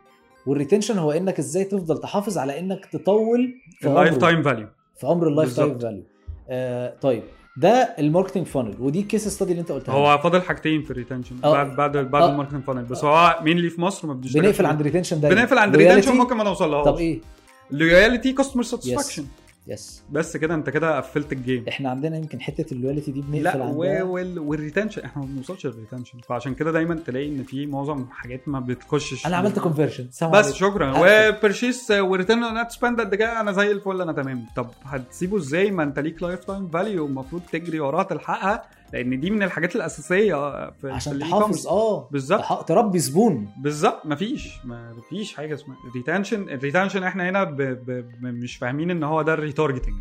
[0.47, 4.67] وال retention هو إنك إزاي تفضل تحافظ على إنك تطول في ال lifetime value
[4.97, 5.79] في عمر ال lifetime.
[5.79, 6.03] value
[6.49, 7.23] آه طيب.
[7.57, 10.91] ده ال marketing funnel ودي ال case study اللي انت قلتها هو فاضل حاجتين في
[10.91, 11.53] ال retention آه.
[11.53, 12.31] بعد بعد بعد آه.
[12.31, 14.67] ال marketing funnel بس هو مين في مصر ما بنقفل.
[14.67, 17.21] عند ال retention ده بنقفل عند؟ ال retention ممكن ما نوصلهاش طب إيه
[17.71, 19.27] loyalty customer satisfaction
[19.67, 23.21] yes بس كده انت كده قفلت ال game إحنا عندنا يمكن حتة ال loyalty دي
[23.21, 27.29] بنقفل لا و- وال- وال retention إحنا ما بنوصلش لل retention فعشان كده دايما تلاقي
[27.29, 29.27] إن في معظم حاجات ما بتخشش.
[29.27, 30.95] أنا عملت conversion بس شكرا.
[30.99, 34.47] و purchase و return on spend قد كده؟ أنا زي الفل أنا تمام.
[34.57, 38.63] طب هتسيبه إزاي؟ ما أنت ليك lifetime value المفروض تجري وراها تلحقها.
[38.95, 41.67] لأن دي من الحاجات الأساسية في عشان تحافظ.
[41.67, 42.09] آه.
[42.11, 42.69] بالظبط.
[42.69, 43.49] تربي زبون.
[43.63, 44.07] بالظبط.
[44.07, 44.49] مفيش.
[44.65, 47.57] ما فيش حاجة اسمها ال retention ال retention إحنا هنا ب...
[47.57, 48.05] ب...
[48.23, 49.95] مش فاهمين إن هو ده ال retargeting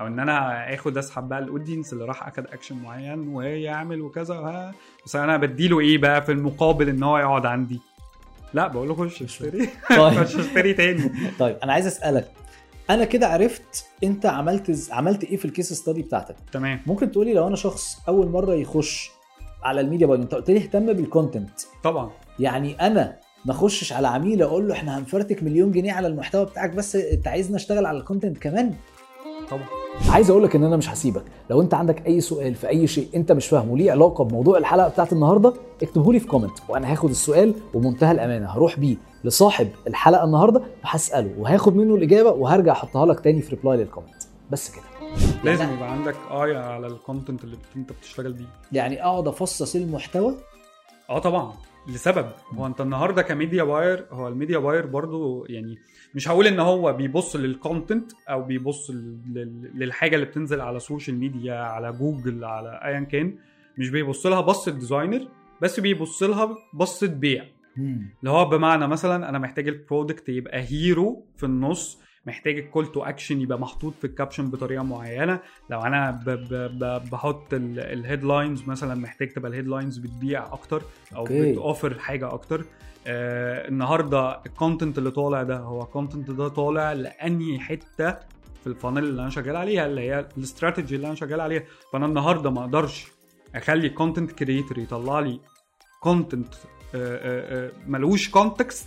[0.00, 4.34] أو إن أنا آخد أسحب بقى ال audience اللي راح أخد اكشن معين ويعمل وكذا
[4.34, 4.74] ها
[5.06, 7.80] بس أنا بديله إيه بقى في المقابل إن هو يقعد عندي؟
[8.54, 9.22] لا بقول له خش.
[9.22, 9.68] اشتري.
[9.90, 10.14] طيب.
[10.24, 11.10] خش اشتري تاني.
[11.38, 12.30] طيب أنا عايز أسألك.
[12.90, 16.36] أنا كده عرفت انت عملت عملت إيه في ال case study بتاعتك.
[16.52, 16.80] تمام.
[16.86, 19.10] ممكن تقولي لو أنا شخص اول مرة يخش
[19.62, 21.50] على ال media buying انت قلت لي اهتم بال content
[21.84, 22.10] طبعا.
[22.38, 26.70] يعني أنا ما اخشش على عميل أقول له إحنا هنفرتك مليون جنيه على المحتوى بتاعك
[26.70, 28.74] بس انت عايزنا اشتغل على ال content كمان؟
[29.50, 29.64] طبعا.
[30.10, 31.24] عايز أقول لك ان أنا مش هسيبك.
[31.50, 34.88] لو انت عندك اي سؤال في اي شيء انت مش فاهمه ليه علاقة بموضوع الحلقة
[34.88, 38.46] بتاعت النهارده اكتبه لي في comment وأنا هاخد السؤال وبمنتهى الأمانة.
[38.46, 38.96] هروح بيه.
[39.24, 44.22] لصاحب الحلقة النهارده وهساله وهاخد منه الإجابة وهرجع أحطها لك تاني في reply لل comment
[44.50, 44.84] بس كده.
[45.44, 48.44] لازم يبقى عندك eye على ال content اللي انت بتشتغل بيه.
[48.72, 50.34] يعني أقعد أفصص المحتوى؟
[51.10, 51.52] آه طبعا
[51.88, 52.26] لسبب.
[52.54, 55.78] هو أنت النهارده ك media buyer هو ال media buyer برضو يعني
[56.14, 60.76] مش هقول إن هو بيبص لل content أو بيبص لل- لل- للحاجة اللي بتنزل على
[60.76, 63.36] ال social media على جوجل على ايا كان.
[63.78, 65.28] مش بيبص لها بصة designer
[65.62, 67.44] بس بيبص لها بصة بيع.
[67.78, 72.92] اللي هو بمعنى مثلا أنا محتاج ال product يبقى hero في النص محتاج ال call
[72.92, 75.40] to action يبقى محطوط في ال caption بطريقة معينة.
[75.70, 80.82] لو أنا ب ب ب بحط ال headlines مثلا محتاج تبقى ال headlines بتبيع أكتر
[81.16, 81.52] أو okay.
[81.52, 82.64] بتوفر حاجة أكتر.
[83.06, 88.10] آه النهارده ال content اللي طالع ده هو ال content ده طالع لأنهي حتة
[88.60, 91.62] في ال funnel اللي أنا شغال عليها؟ اللي هي الاستراتيجي اللي أنا شغال عليها.
[91.92, 93.06] فأنا النهارده ما أقدرش
[93.54, 95.40] أخلي content creator يطلع لي
[96.00, 96.54] content
[97.86, 98.86] ملوش context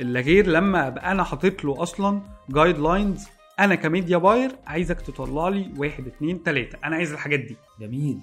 [0.00, 3.24] إلا غير لما أبقى أنا حاطط له أصلا guidelines
[3.60, 6.78] أنا ك media buyer عايزك تطلع لي واحد اتنين تلاتة.
[6.84, 7.56] أنا عايز الحاجات دي.
[7.80, 8.18] جميل.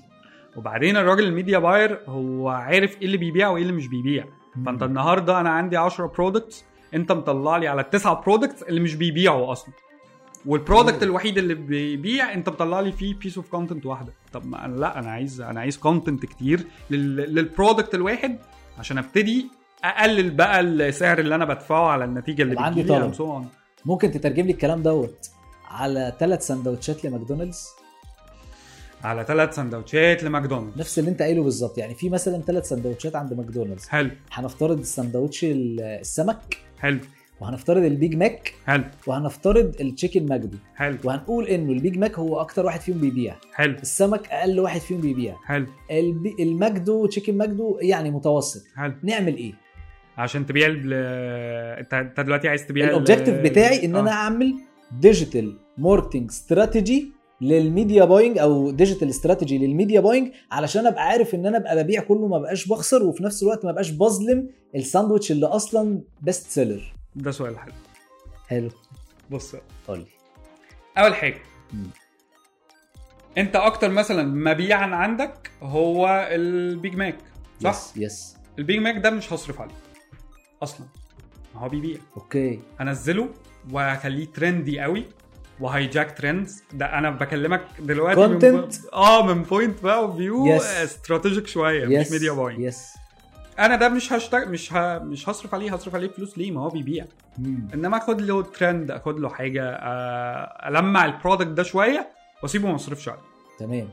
[0.55, 4.25] وبعدين الراجل ال media buyer هو عارف إيه اللي بيبيع وإيه اللي مش بيبيع.
[4.65, 9.51] فأنت النهارده أنا عندي 10 products أنت مطلع لي على التسعه products اللي مش بيبيعوا
[9.51, 9.73] أصلا.
[10.45, 11.03] وال product.
[11.03, 14.13] الوحيد اللي بيبيع أنت مطلع لي فيه piece of content واحدة.
[14.33, 17.15] طب ما أنا لا أنا عايز أنا عايز content كتير لل...
[17.15, 18.37] لل product الواحد.
[18.81, 19.45] عشان ابتدي
[19.83, 23.47] اقلل بقى السعر اللي أنا بدفعه على النتيجة اللي عندي طلب.
[23.85, 25.29] ممكن تترجم لي الكلام دوت
[25.67, 27.65] على ثلاث سندوتشات لماكدونالدز؟
[29.03, 30.79] على ثلاث سندوتشات لماكدونالدز.
[30.79, 31.77] نفس اللي انت قايله بالظبط.
[31.77, 33.87] يعني في مثلا ثلاث سندوتشات عند ماكدونالدز.
[33.87, 34.09] حلو.
[34.31, 36.57] هنفترض السندوتش ال- السمك.
[36.79, 36.99] حلو.
[37.41, 38.53] وهنفترض البيج ماك.
[38.65, 38.83] حلو.
[39.07, 40.97] وهنفترض التشيكن ماجدو حلو.
[41.03, 43.35] وهنقول إنه البيج ماك هو أكتر واحد فيهم بيبيع.
[43.53, 43.75] حلو.
[43.81, 45.35] السمك أقل واحد فيهم بيبيع.
[45.45, 45.65] حلو.
[45.91, 46.35] البي...
[46.39, 48.63] الماجدو تشيكن ماجدو يعني متوسط.
[48.75, 48.93] حلو.
[49.03, 49.53] نعمل إيه؟
[50.17, 50.93] عشان تبيع ال
[51.99, 53.99] انت دلوقتي عايز تبيع ال- ال objective بتاعي إن آه.
[53.99, 54.55] أنا أعمل
[54.99, 61.35] digital marketing strategy لل media buying أو digital strategy لل media buying علشان أبقى عارف
[61.35, 65.31] إن أنا أبقى ببيع كله ما بقاش بخسر وفي نفس الوقت ما بقاش بظلم الساندوتش
[65.31, 67.73] اللي أصلا best seller ده سؤال حلو.
[68.47, 68.69] حلو.
[69.29, 69.55] بص
[69.87, 70.05] قول
[70.97, 71.41] أول حاجة.
[71.73, 71.87] مم.
[73.37, 77.17] أنت أكتر مثلا مبيعا عندك هو البيج ماك
[77.63, 78.37] صح؟ yes yes.
[78.59, 79.73] البيج ماك ده مش هصرف عليه
[80.63, 80.87] أصلا.
[81.55, 81.97] ما هو بيبيع.
[82.17, 82.59] okay.
[82.79, 83.29] هنزله
[83.71, 85.05] وهخليه trendy قوي
[85.59, 86.63] وهي جاك trends.
[86.73, 88.93] ده أنا بكلمك دلوقتي من Content.
[88.93, 90.61] آه من point بقى of view Yes.
[90.63, 92.93] strategic شوية مش yes media buying yes
[93.59, 94.99] أنا ده مش هشتغل مش ه...
[94.99, 97.05] مش هصرف عليه هصرف عليه فلوس ليه؟ ما هو بيبيع.
[97.37, 97.67] مم.
[97.73, 102.09] انما اخد له ترند اخد له حاجة آه، المع ال product ده شوية
[102.43, 103.21] واسيبه ما اصرفش عليه.
[103.59, 103.87] تمام.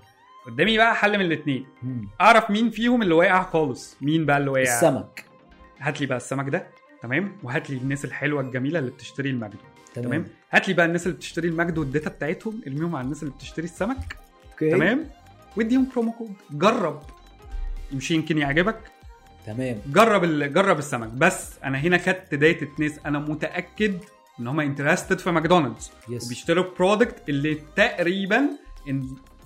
[0.46, 1.66] قدامي بقى حل من الاثنين.
[2.20, 5.24] اعرف مين فيهم اللي واقع خالص؟ مين بقى اللي واقع؟ السمك.
[5.78, 6.66] هات لي بقى السمك ده
[7.02, 9.56] تمام؟ وهات لي الناس الحلوة الجميلة اللي بتشتري المجدو
[9.94, 13.22] تمام, تمام؟ هات لي بقى الناس اللي بتشتري المجدو وال data بتاعتهم ارميهم على الناس
[13.22, 14.16] اللي بتشتري السمك.
[14.52, 14.70] okay.
[14.70, 15.04] تمام؟
[15.56, 17.02] واديهم promo code جرب.
[17.92, 18.78] يمشي يمكن يعجبك.
[19.54, 19.80] تمام.
[19.86, 20.52] جرب ال...
[20.52, 21.08] جرب السمك.
[21.08, 23.94] بس أنا هنا خدت data ناس أنا متأكد
[24.40, 25.90] إن هم interested في ماكدونالدز.
[26.08, 28.48] yes بيشتروا product اللي تقريبا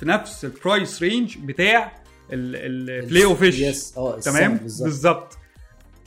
[0.00, 1.92] في نفس ال price range بتاع
[2.33, 5.38] ال Filet-O-Fish yes آه تمام؟ بالظبط.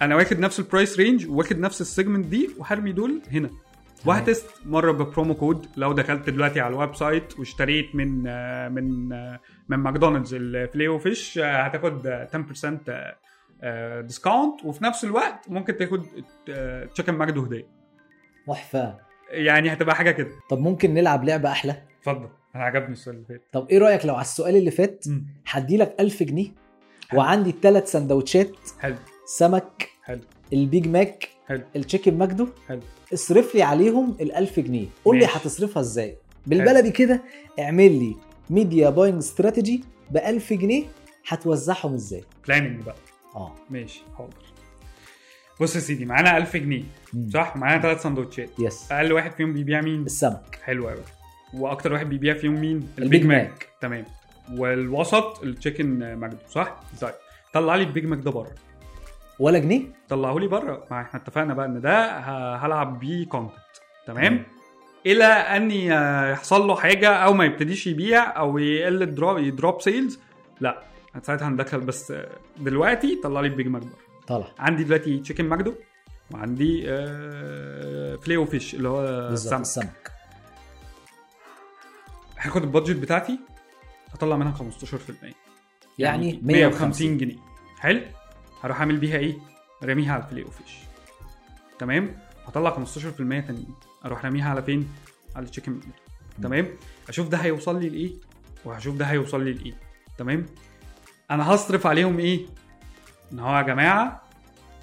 [0.02, 3.50] أنا واخد نفس ال price range واخد نفس ال segment دي وهرمي دول هنا.
[4.06, 8.70] وه test مرة ب promo code لو دخلت دلوقتي على ال website واشتريت من آه،
[8.70, 13.16] من آه، من ماكدونالدز ال Filet-O-Fish آه، هتاخد آه، 10%
[14.02, 16.06] discount وفي نفس الوقت ممكن تاخد
[16.94, 17.68] تشيكن ماجدو هديه
[18.48, 18.96] تحفة.
[19.30, 20.32] يعني هتبقى حاجة كده.
[20.50, 22.30] طب ممكن نلعب لعبة أحلى؟ اتفضل.
[22.56, 23.44] أنا عجبني السؤال اللي فات.
[23.52, 25.06] طب إيه رأيك لو على السؤال اللي فات
[25.48, 26.48] هدي لك 1000 جنيه
[27.14, 28.96] وعندي الثلاث سندوتشات حلو.
[29.26, 30.22] سمك حلو.
[30.54, 31.62] البيج ماك حلو.
[31.76, 32.82] التشيكن ماجدو حلو.
[33.14, 34.88] اصرف لي عليهم ال 1000 جنيه.
[35.06, 35.26] قول لي.
[35.26, 36.18] هتصرفها إزاي.
[36.48, 37.22] بالبلدي كده
[37.60, 38.16] اعمل لي
[38.50, 40.84] media buying strategy ب 1000 جنيه
[41.28, 42.24] هتوزعهم إزاي.
[42.48, 42.96] planning بقى.
[43.36, 43.56] آه.
[43.70, 44.34] ماشي حاضر.
[45.62, 47.30] بص يا سيدي معانا 1000 جنيه مم.
[47.30, 48.50] صح؟ معانا ثلاث سندوتشات.
[48.60, 48.92] yes.
[48.92, 50.60] أقل واحد فيهم بيبيع مين؟ السمك.
[50.64, 51.02] حلو قوي
[51.54, 53.70] وأكتر واحد بيبيع فيهم مين؟ البيج ماك.
[53.82, 54.06] تمام.
[54.54, 57.14] والوسط التشيكن ماجدو صح؟ طيب.
[57.54, 58.52] طلع لي البيج ماك ده بره.
[59.40, 60.86] ولا جنيه؟ طلعه لي بره.
[60.92, 62.18] ما إحنا اتفقنا بقى إن ده
[62.56, 63.56] هلعب بيه content
[64.08, 64.44] تمام.
[65.06, 69.82] إلى أن يحصل له حاجة أو ما يبتديش يبيع أو يقل ال drop ي drop
[69.82, 70.20] sales
[70.60, 70.84] لا.
[71.24, 72.14] ساعتها هندخل بس
[72.60, 73.84] دلوقتي طلع لي البيج ماك
[74.28, 74.48] طلع.
[74.60, 75.74] عندي دلوقتي تشيكن ماجدو
[76.32, 79.62] وعندي آه Filet-O-Fish اللي هو بالظبط سمك.
[79.62, 80.12] السمك.
[82.38, 83.40] هاخد ال budget بتاعتي
[84.14, 85.34] هطلع منها 15%
[86.00, 87.36] يعني 150 150 جنيه.
[87.80, 88.02] حلو.
[88.64, 89.36] هروح أعمل بيها إيه؟
[89.84, 90.78] راميها على ال Filet-O-Fish
[91.80, 93.76] تمام؟ هطلع 15% تانيين
[94.06, 94.88] أروح راميها على فين؟
[95.36, 95.80] على التشيكن
[96.44, 96.68] تمام؟
[97.10, 98.12] أشوف ده هيوصل لي لإيه؟
[98.66, 99.74] وهشوف ده هيوصل لي لإيه؟
[100.18, 100.46] تمام؟
[101.32, 102.46] أنا هصرف عليهم إيه؟
[103.34, 104.22] ان هو يا جماعة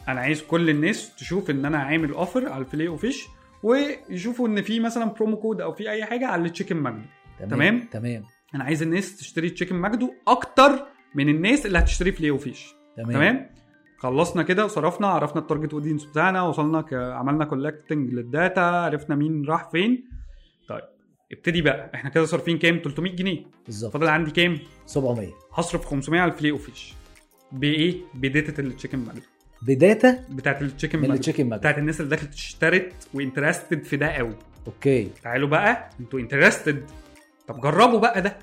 [0.08, 3.24] أنا عايز كل الناس تشوف ان أنا عامل offer على ال Filet-O-Fish
[3.62, 7.02] ويشوفوا ان في مثلا promo code أو في اي حاجة على التشيكن ماجدو
[7.50, 8.24] تمام؟ تمام؟
[8.54, 13.12] أنا عايز الناس تشتري تشيكن ماجدو أكتر من الناس اللي هتشتري Filet-O-Fish تمام.
[13.12, 13.50] تمام؟
[13.98, 16.84] خلصنا كده وصرفنا عرفنا ال target audience بتاعنا وصلنا.
[16.92, 20.04] عملنا collecting لل data عرفنا مين راح فين.
[21.32, 21.90] ابتدي بقى.
[21.94, 23.42] إحنا كده صارفين كام؟ 300 جنيه.
[23.66, 23.92] بالظبط.
[23.92, 26.94] فاضل عندي كام؟ 700 هصرف 500 على ال Filet-O-Fish.
[27.52, 29.20] بإيه؟ ب data التشيكن ماجدو
[29.62, 34.06] ب data؟ بتاعت التشيكن ماجدو التشيكن بتاعت الناس اللي دخلت اشترت و interested في ده
[34.08, 34.34] قوي.
[34.66, 35.08] okay.
[35.22, 35.90] تعالوا بقى.
[36.00, 36.84] أنتوا interested.
[37.48, 38.36] طب جربوا بقى ده.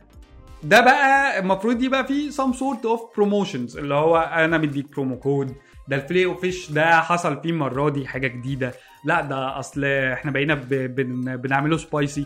[0.63, 3.77] ده بقى المفروض يبقى فيه some sort of promotions.
[3.77, 5.55] اللي هو أنا مديك promo code
[5.87, 8.73] ده ال Filet-O-Fish ده حصل فيه المرة دي حاجة جديدة.
[9.05, 10.69] لا ده أصل إحنا بقينا ب...
[10.69, 11.37] بن...
[11.37, 12.25] بنعمله spicy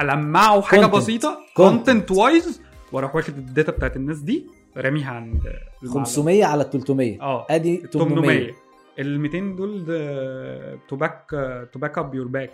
[0.00, 0.90] ألمعه حاجة Content.
[0.90, 1.38] بسيطة.
[1.56, 2.60] content wise
[2.92, 5.40] وأروح واخد ال data بتاعت الناس دي راميها عند
[5.82, 6.04] المعلم.
[6.04, 8.50] 500 على 300 آه أدي 800 800
[8.98, 9.84] ال 200 دول
[10.88, 11.24] to back
[11.72, 12.50] to back up your back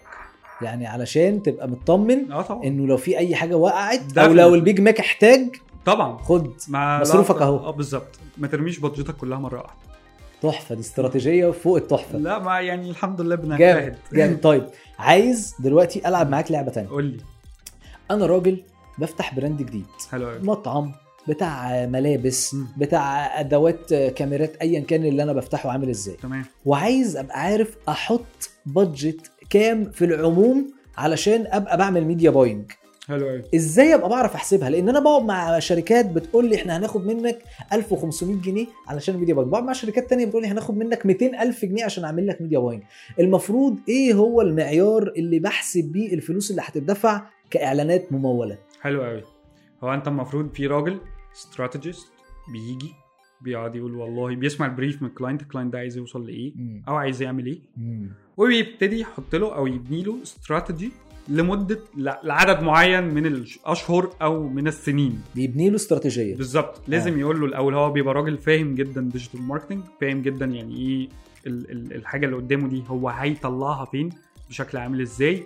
[0.63, 2.65] يعني علشان تبقى مطمن آه طبعا.
[2.65, 6.19] إنه لو في أي حاجة وقعت أو لو البيج ماك احتاج طبعا.
[6.19, 7.57] خد مصروفك أهو.
[7.59, 8.19] آه بالظبط.
[8.39, 9.90] ما ترميش budget ك كلها مرة واحدة.
[10.43, 12.19] تحفة دي استراتيجية فوق التحفة.
[12.19, 14.67] لا ما يعني الحمد لله بنجتهد جامد طيب
[14.99, 16.89] عايز دلوقتي ألعب معاك لعبة تانية.
[16.89, 17.21] قول لي.
[18.11, 18.63] أنا راجل
[18.99, 19.87] بفتح brand جديد.
[20.11, 20.93] حلو مطعم
[21.29, 22.67] بتاع ملابس مم.
[22.77, 26.17] بتاع أدوات كاميرات ايا كان اللي أنا بفتحه عامل إزاي.
[26.17, 26.45] تمام.
[26.65, 32.73] وعايز أبقى عارف أحط budget كام في العموم علشان أبقى بعمل media buying
[33.09, 37.07] حلو قوي إزاي أبقى بعرف أحسبها؟ لأن أنا بقعد مع شركات بتقول لي إحنا هناخد
[37.07, 37.39] منك
[37.73, 41.65] 1500 جنيه علشان media buying بقعد مع شركات تانية بتقول لي هناخد منك 200 ألف
[41.65, 42.83] جنيه عشان أعمل لك media buying
[43.21, 49.23] المفروض إيه هو المعيار اللي بحسب بيه الفلوس اللي هتدفع كإعلانات ممولة؟ حلو قوي
[49.85, 51.01] هو أنت المفروض في راجل
[51.37, 52.07] strategist
[52.53, 52.93] بيجي
[53.41, 56.53] بيقعد يقول والله بيسمع ال brief من ال client ال client ده عايز يوصل لإيه.
[56.89, 57.59] أو عايز يعمل إيه.
[58.37, 60.91] وبيبتدي يحط له أو يبني له استراتيجي
[61.29, 65.21] لمدة لعدد معين من الأشهر أو من السنين.
[65.35, 66.37] بيبني له استراتيجية.
[66.37, 66.81] بالظبط.
[66.89, 71.09] لازم يقول له الأول هو بيبقى راجل فاهم جدا digital marketing فاهم جدا يعني إيه
[71.47, 74.11] ال- ال- الحاجة اللي قدامه دي هو هيطلعها فين
[74.49, 75.43] بشكل عامل إزاي.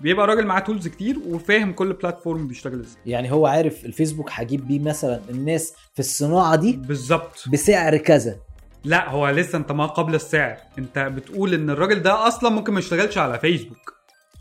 [0.00, 2.96] بيبقى راجل معاه tools كتير وفاهم كل platform بيشتغل إزاي.
[3.06, 7.44] يعني هو عارف الفيسبوك هجيب بيه مثلا الناس في الصناعة دي بالظبط.
[7.52, 8.36] بسعر كذا.
[8.84, 10.56] لا هو لسه أنت ما قبل السعر.
[10.78, 13.97] أنت بتقول إن الراجل ده أصلا ممكن ما يشتغلش على فيسبوك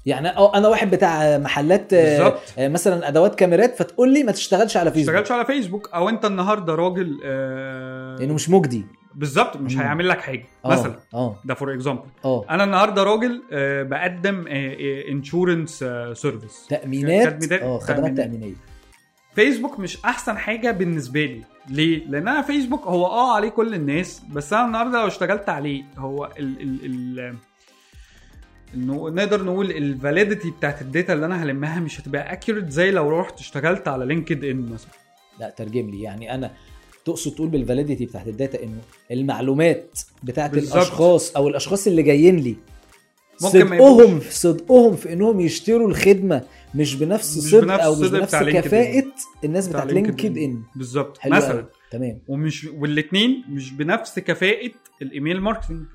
[0.07, 2.39] يعني أو أنا واحد بتاع محلات آه، بالظبط.
[2.57, 6.09] آه، مثلا أدوات كاميرات فتقول لي ما تشتغلش على ما فيسبوك تشتغلش على فيسبوك أو
[6.09, 8.85] أنت النهارده راجل آه لأنه مش مجدي.
[9.15, 9.81] بالظبط مش مم.
[9.81, 10.99] هيعمل لك حاجة آه، مثلا.
[11.13, 11.35] آه.
[11.45, 12.45] ده for example آه.
[12.49, 14.45] أنا النهارده راجل آه، بقدم
[15.11, 18.17] insurance service تأمينات؟ آه خدمات.
[18.17, 18.55] تأمينية.
[19.35, 21.41] فيسبوك مش أحسن حاجة بالنسبة لي.
[21.69, 25.83] ليه؟ لأن أنا فيسبوك هو آه عليه كل الناس بس أنا النهارده لو اشتغلت عليه
[25.97, 26.85] هو ال ال
[27.19, 27.35] ال
[28.75, 32.91] انه نقدر نقول ال validity بتاعت ال data اللي أنا هلمها مش هتبقى accurate زي
[32.91, 34.91] لو رحت اشتغلت على لينكد إن مثلا.
[35.39, 36.01] لا ترجم لي.
[36.01, 36.51] يعني أنا
[37.05, 40.75] تقصد تقول بال validity بتاعت ال data إنه المعلومات بتاعت بالظبط.
[40.75, 42.55] الأشخاص أو الأشخاص اللي جايين لي.
[43.37, 46.41] صدقهم صدقهم في إنهم يشتروا الخدمة
[46.75, 48.35] مش بنفس صدق بنفس أو مش بنفس.
[48.35, 49.03] كفاءة
[49.43, 50.37] الناس بتاع بتاعت لينكد.
[50.37, 50.63] إن.
[50.75, 51.19] بالظبط.
[51.27, 51.65] مثلا.
[51.91, 52.19] تمام.
[52.27, 55.85] ومش والاثنين مش بنفس كفاءة ال email marketing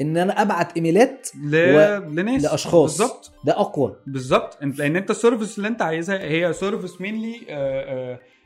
[0.00, 1.56] إن أنا أبعت إيميلات ل...
[1.56, 2.98] و- لناس لأشخاص.
[2.98, 7.40] بالظبط ده أقوى بالظبط انت لأن أنت ال service اللي أنت عايزها هي service mainly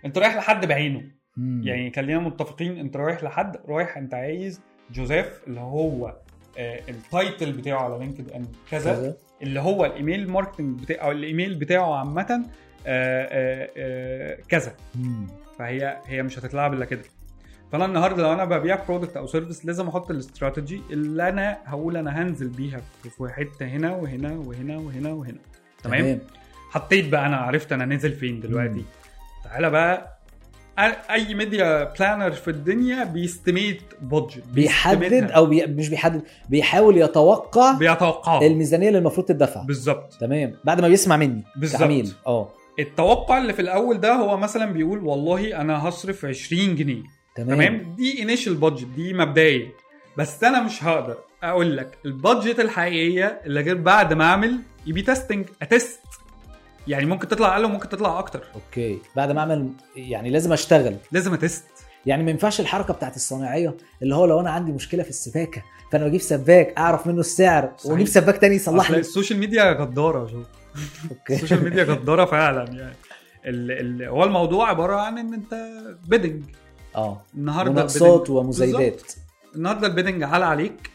[0.04, 1.02] أنت رايح لحد بعينه
[1.36, 1.62] مم.
[1.64, 4.60] يعني خلينا متفقين أنت رايح لحد رايح أنت عايز
[4.92, 6.16] جوزيف اللي هو
[6.58, 9.16] آه، ال title بتاعه على لينكد إن كذا.
[9.42, 12.44] اللي هو ال email marketing بتاعه أو الإيميل بتاعه عامة
[12.86, 15.26] آه، آه، آه، كذا مم.
[15.58, 17.02] فهي هي مش هتتلعب إلا كده
[17.76, 22.22] فانا النهارده لو أنا ببيع product أو service لازم أحط الاستراتيجي اللي أنا هقول أنا
[22.22, 25.38] هنزل بيها في- حتة هنا وهنا وهنا وهنا وهنا.
[25.84, 26.18] تمام, تمام.
[26.70, 28.84] حطيت بقى أنا عرفت أنا نزل فين دلوقتي.
[29.44, 30.16] تعالى بقى.
[31.10, 35.66] أي media planner في الدنيا بي estimate budget بيحدد أو بي...
[35.66, 39.62] مش بيحدد بيحاول يتوقع بيتوقعها الميزانية اللي المفروض تدفع.
[39.62, 40.14] بالظبط.
[40.20, 40.54] تمام.
[40.64, 42.14] بعد ما بيسمع مني بالظبط.
[42.26, 42.48] آه.
[42.78, 47.02] التوقع اللي في الأول ده هو مثلا بيقول والله أنا هصرف 20 جنيه.
[47.36, 49.68] تمام, تمام؟ دي initial budget دي مبدئية.
[50.18, 55.02] بس أنا مش هقدر أقول لك ال budget الحقيقية اللي غير بعد ما أعمل A/B
[55.02, 56.00] testing ا test
[56.88, 58.44] يعني ممكن تطلع أقل وممكن تطلع أكتر.
[58.54, 58.98] okay.
[59.16, 60.96] بعد ما أعمل يعني لازم أشتغل.
[61.12, 61.64] لازم ا test
[62.06, 65.62] يعني ما ينفعش الحركة بتاعت الصناعية اللي هو لو أنا عندي مشكلة في السباكة
[65.92, 67.72] فأنا بجيب سباك أعرف منه السعر.
[67.84, 70.46] واجيب سباك تاني يصلح لي ال social media غدارة شوف
[71.30, 71.70] ال social okay.
[71.70, 72.96] media غدارة فعلا يعني.
[73.46, 75.54] ال ال هو الموضوع عبارة عن إن أنت
[76.06, 76.42] bidding
[76.96, 77.22] آه.
[77.34, 79.12] النهارده مناقصات ال bidding- ومزايدات.
[79.54, 80.90] النهارده ال bidding على عليك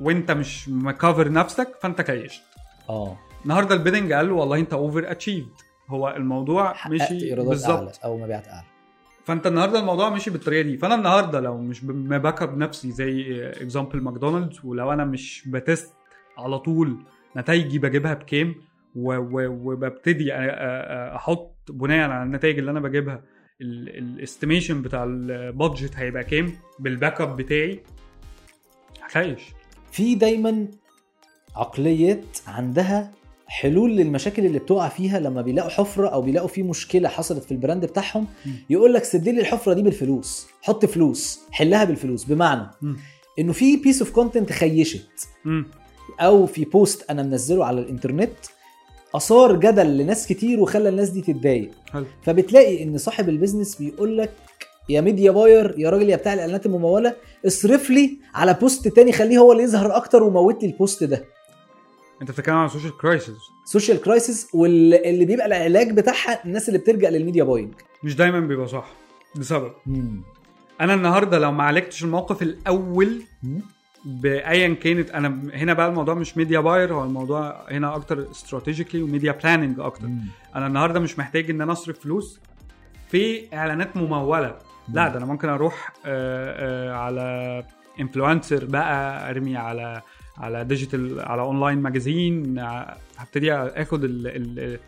[0.00, 2.42] وانت مش م cover نفسك فانت خيشت.
[2.90, 3.16] آه.
[3.44, 5.48] النهارده ال bidding قال له والله انت over achieved
[5.88, 8.00] هو الموضوع مشي بالظبط.
[8.04, 8.66] أو مبيعات أعلى.
[9.24, 10.76] فانت النهارده الموضوع مشي بالطريقة دي.
[10.78, 15.92] فأنا النهارده لو مش back up نفسي زي example ماكدونالدز ولو أنا مش ب test
[16.38, 16.96] على طول
[17.36, 18.54] نتائجي بجيبها بكام
[18.96, 20.32] وببتدي
[21.16, 23.22] أحط بناء على النتائج اللي أنا بجيبها
[23.60, 27.80] ال estimation بتاع ال budget هيبقى كام بال backup بتاعي
[29.02, 29.40] هخيش
[29.92, 30.66] في دايما
[31.56, 33.12] عقليات عندها
[33.46, 37.57] حلول للمشاكل اللي بتقع فيها لما بيلاقوا حفرة أو بيلاقوا في مشكلة حصلت في ال
[37.57, 38.26] brand بتاعهم.
[38.70, 42.70] يقول لك سد لي الحفرة دي بالفلوس حط فلوس حلها بالفلوس بمعنى.
[43.38, 45.28] إنه في piece of content خيشت.
[46.20, 48.36] أو في post أنا منزله على الإنترنت
[49.14, 51.70] أثار جدل لناس كتير وخلى الناس دي تتضايق.
[52.22, 54.32] فبتلاقي إن صاحب ال business بيقول لك
[54.88, 57.14] يا media buyer يا راجل يا بتاع الإعلانات الممولة
[57.46, 61.24] اصرف لي على post تاني خليه هو اللي يظهر أكتر وموت لي ال post ده.
[62.22, 63.36] أنت بتتكلم عن social crisis
[63.66, 67.74] social crisis واللي بيبقى العلاج بتاعها الناس اللي بتلجأ لل media buying.
[68.04, 68.92] مش دايما بيبقى صح
[69.36, 69.72] لسبب
[70.80, 73.22] أنا النهارده لو ما عالجتش الموقف الأول
[74.04, 79.07] بأيا كانت أنا هنا بقى الموضوع مش media buyer هو الموضوع هنا أكتر strategically و
[79.07, 80.08] media planning أكتر.
[80.56, 82.40] أنا النهارده مش محتاج إن أنا أصرف فلوس
[83.10, 84.58] في إعلانات ممولة.
[84.92, 87.64] لا ده أنا ممكن أروح آه، آه، على
[88.00, 90.02] influencer بقى أرمي على
[90.38, 92.58] على digital على online magazine
[93.18, 94.78] هبتدي آخد ال- ال-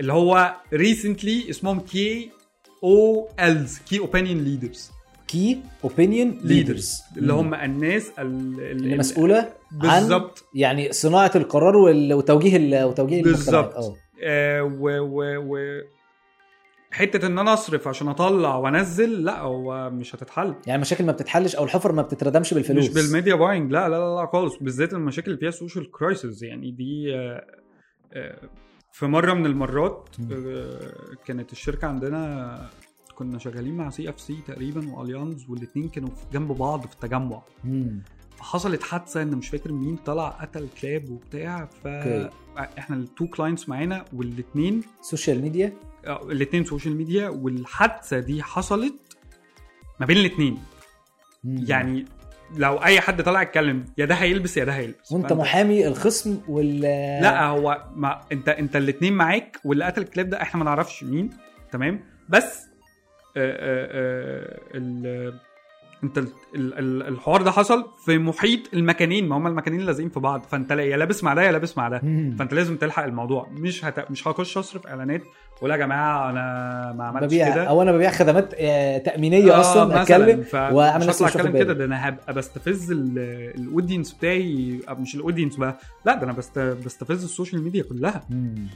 [0.00, 4.90] اللي هو recently اسمهم KOLs key opinion leaders
[5.28, 8.24] key opinion leaders اللي هم الناس ال-
[8.60, 9.52] ال- اللي مسؤولة
[9.82, 10.44] عن بالظبط.
[10.54, 13.74] يعني صناعة القرار وتوجيه وتوجيه بالظبط.
[14.22, 15.58] آه، و و و
[16.90, 20.54] حتة إن أنا أصرف عشان أطلع وأنزل لا هو مش هتتحل.
[20.66, 22.84] يعني المشاكل ما بتتحلش أو الحفر ما بتتردمش بالفلوس.
[22.88, 24.56] مش بال media buying لا لا لا, لا خالص.
[24.60, 27.44] بالذات المشاكل اللي فيها social crisis يعني دي آه،
[28.12, 28.38] آه،
[28.92, 30.08] في مرة من المرات.
[30.32, 30.78] آه،
[31.26, 32.70] كانت الشركة عندنا
[33.18, 38.02] كنا شغالين مع CFC تقريبا و Allianz والاثنين كانوا جنب بعض في التجمع مم.
[38.40, 41.68] حصلت حادثة إن مش فاكر مين طلع قتل كلاب وبتاع.
[41.84, 45.72] فاحنا ال two clients معانا والاثنين social media
[46.06, 48.94] الاثنين social media والحادثة دي حصلت
[50.00, 50.58] ما بين الاثنين.
[51.44, 52.04] يعني
[52.56, 56.38] لو أي حد طلع يتكلم يا ده هيلبس يا ده هيلبس وأنت فأنت- محامي الخصم
[56.48, 56.80] وال
[57.22, 61.30] لا هو ما أنت أنت الاثنين معاك واللي قتل الكلاب ده إحنا ما نعرفش مين
[61.72, 62.67] تمام بس آه، آه، آه،
[63.38, 65.38] ال-
[66.04, 70.20] انت ال- ال- ال- الحوار ده حصل في محيط المكانين ما هم المكانين لازقين في
[70.20, 71.98] بعض فانت لا- يا لابس مع ده يا لابس مع ده.
[72.38, 74.10] فانت لازم تلحق الموضوع مش هت...
[74.10, 75.22] مش هخش اصرف اعلانات
[75.62, 79.84] ولا يا جماعة أنا ما عملتش ببيع كده أو أنا ببيع خدمات آه، تأمينية أصلا
[79.84, 81.72] مثلاً، أتكلم ف- وأعمل مش هطلع أتكلم كده.
[81.72, 83.18] ده أنا هبقى بستفز ال-
[83.58, 86.58] ال audience بتاعي مش ال audience بقى لا ده أنا بست...
[86.58, 88.22] بستفز ال social media كلها.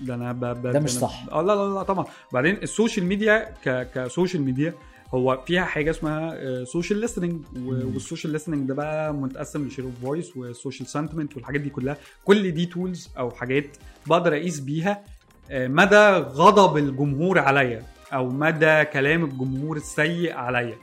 [0.03, 0.41] ده أنا ب...
[0.41, 0.67] ب...
[0.67, 1.25] ده مش أنا- صح.
[1.33, 3.91] آه لا لا لا طبعا بعدين ال social media ك...
[3.95, 4.75] ك social media
[5.15, 7.69] هو فيها حاجة اسمها social listening مم.
[7.95, 11.71] وال social listening ده بقى متقسم ل share of voice وال social sentiment والحاجات دي
[11.71, 11.97] كلها.
[12.25, 15.05] كل دي tools أو حاجات بقدر أقيس بيها
[15.51, 17.83] آه، مدى غضب الجمهور عليا
[18.13, 20.77] أو مدى كلام الجمهور السيء عليا.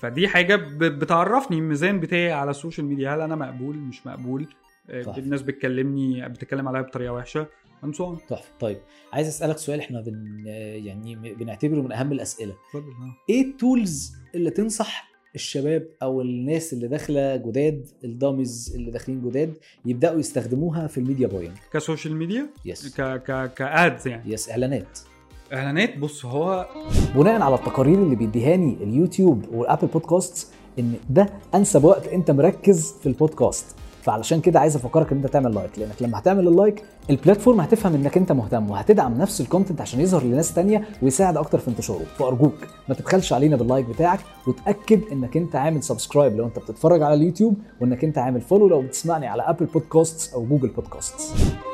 [0.00, 4.46] فدي حاجة بتعرفني الميزان بتاعي على ال social media هل أنا مقبول؟ مش مقبول؟
[4.90, 5.14] آه، صح.
[5.16, 7.46] الناس بتكلمني بتتكلم عليا بطريقة وحشة.
[7.84, 8.28] On.
[8.28, 8.48] تحفة.
[8.60, 8.78] طيب
[9.12, 10.42] عايز أسألك سؤال إحنا بن
[10.86, 12.54] يعني م- بنعتبره من أهم الأسئلة.
[12.68, 13.16] اتفضل ها.
[13.30, 19.54] إيه ال tools اللي تنصح الشباب أو الناس اللي داخلة جداد الدامز اللي داخلين جداد
[19.86, 24.32] يبدأوا يستخدموها في ال media buying؟ ك social media؟ yes ك ك ك ads يعني.
[24.32, 24.98] yes إعلانات.
[25.52, 26.68] إعلانات؟ بص هو
[27.14, 32.92] بناء على التقارير اللي بيديهاني اليوتيوب وال Apple Podcast إن ده أنسب وقت أنت مركز
[33.00, 36.82] في البودكاست فعلشان كده عايز افكرك ان انت تعمل like لانك لما هتعمل ال like
[37.10, 41.36] ال platform هتفهم انك انت مهتم وهتدعم نفس ال content عشان يظهر لناس تانية ويساعد
[41.36, 42.04] أكتر في انتشاره.
[42.18, 42.54] فارجوك
[42.88, 47.14] ما تبخلش علينا بال like بتاعك وتأكد انك انت عامل subscribe لو انت بتتفرج على
[47.14, 51.14] اليوتيوب وانك انت عامل follow لو بتسمعني على Apple Podcast أو Google Podcast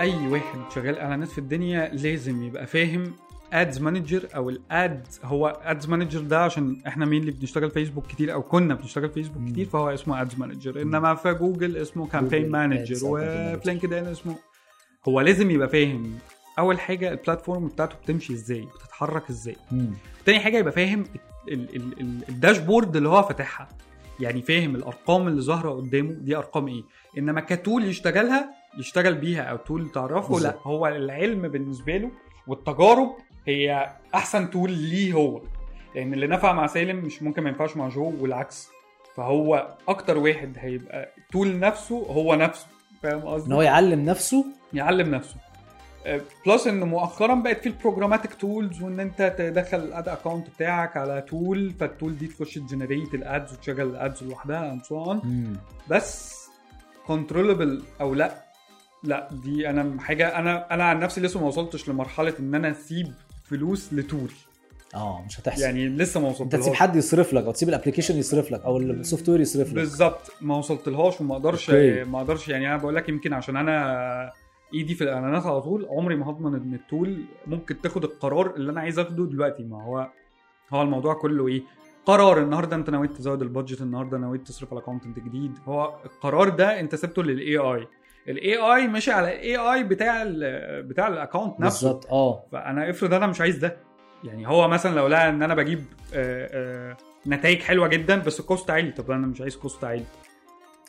[0.01, 3.12] أي واحد شغال إعلانات في الدنيا لازم يبقى فاهم
[3.53, 8.07] ads manager أو ال ad هو ads manager ده عشان إحنا مين اللي بنشتغل فيسبوك
[8.07, 9.49] كتير أو كنا بنشتغل فيسبوك مم.
[9.53, 12.97] كتير فهو اسمه ads manager إنما في جوجل اسمه campaign manager.
[13.07, 14.36] وفي LinkedIn اسمه
[15.09, 16.18] هو لازم يبقى فاهم
[16.59, 19.90] أول حاجة ال platform بتاعته بتمشي إزاي بتتحرك إزاي مم.
[20.24, 21.05] تاني حاجة يبقى فاهم
[21.49, 23.68] ال- ال- ال- ال dashboard اللي هو فاتحها
[24.20, 26.82] يعني فاهم الأرقام اللي ظاهرة قدامه دي أرقام إيه
[27.18, 30.57] إنما ك tool يشتغلها يشتغل بيها أو tool تعرفه لأ.
[30.62, 32.11] هو العلم بالنسبة له
[32.47, 33.11] والتجارب
[33.47, 35.42] هي أحسن tool ليه هو.
[35.94, 38.68] لأن اللي نفع مع سالم مش ممكن ما ينفعش مع جو والعكس.
[39.16, 42.66] فهو أكتر واحد هيبقى tool نفسه هو نفسه.
[43.03, 45.36] فاهم قصدي؟ إن هو يعلم نفسه؟ يعلم نفسه.
[46.47, 50.97] plus إن مؤخرا بقت في ال programmatic tools وإن أنت تدخل ال ad account بتاعك
[50.97, 54.82] على tool فال tool دي تخش ت generate ال ads وتشغل ال ads لوحدها and
[54.84, 55.57] so on.
[55.90, 56.36] بس
[57.07, 58.44] controllable أو لأ
[59.03, 63.12] لأ دي أنا حاجة أنا أنا عن نفسي لسه ما وصلتش لمرحلة إن أنا أسيب
[63.49, 64.30] فلوس ل tool.
[64.94, 65.62] آه مش هتحصل.
[65.62, 68.64] يعني لسه ما انت وصلتلهاش تسيب حد يصرف لك أو تسيب ال application يصرف لك
[68.64, 69.74] أو ال software يصرف لك.
[69.74, 71.70] بالظبط ما وصلتلهاش وما أقدرش.
[71.70, 74.32] ما أقدرش يعني أنا بقول لك يمكن عشان أنا
[74.74, 78.72] إيدي في الإعلانات على طول عمري ما هضمن إن ال tool ممكن تاخد القرار اللي
[78.72, 79.62] أنا عايز آخده دلوقتي.
[79.62, 80.09] ما هو
[80.70, 81.62] هو الموضوع كله إيه؟
[82.07, 82.42] قرار.
[82.42, 85.53] النهارده أنت نويت تزود ال budget النهارده نويت تصرف على content جديد.
[85.64, 87.87] هو القرار ده أنت سبته لل AI
[88.28, 91.87] ال AI ماشي على ال AI بتاع ال بتاع ال account نفسه.
[91.89, 92.45] بالظبط آه.
[92.53, 93.77] فأنا افرض أنا مش عايز ده.
[94.24, 95.85] يعني هو مثلا لو لقى إن أنا بجيب
[97.27, 100.05] نتائج حلوة جدا بس ال cost عالي طب أنا مش عايز cost عالي.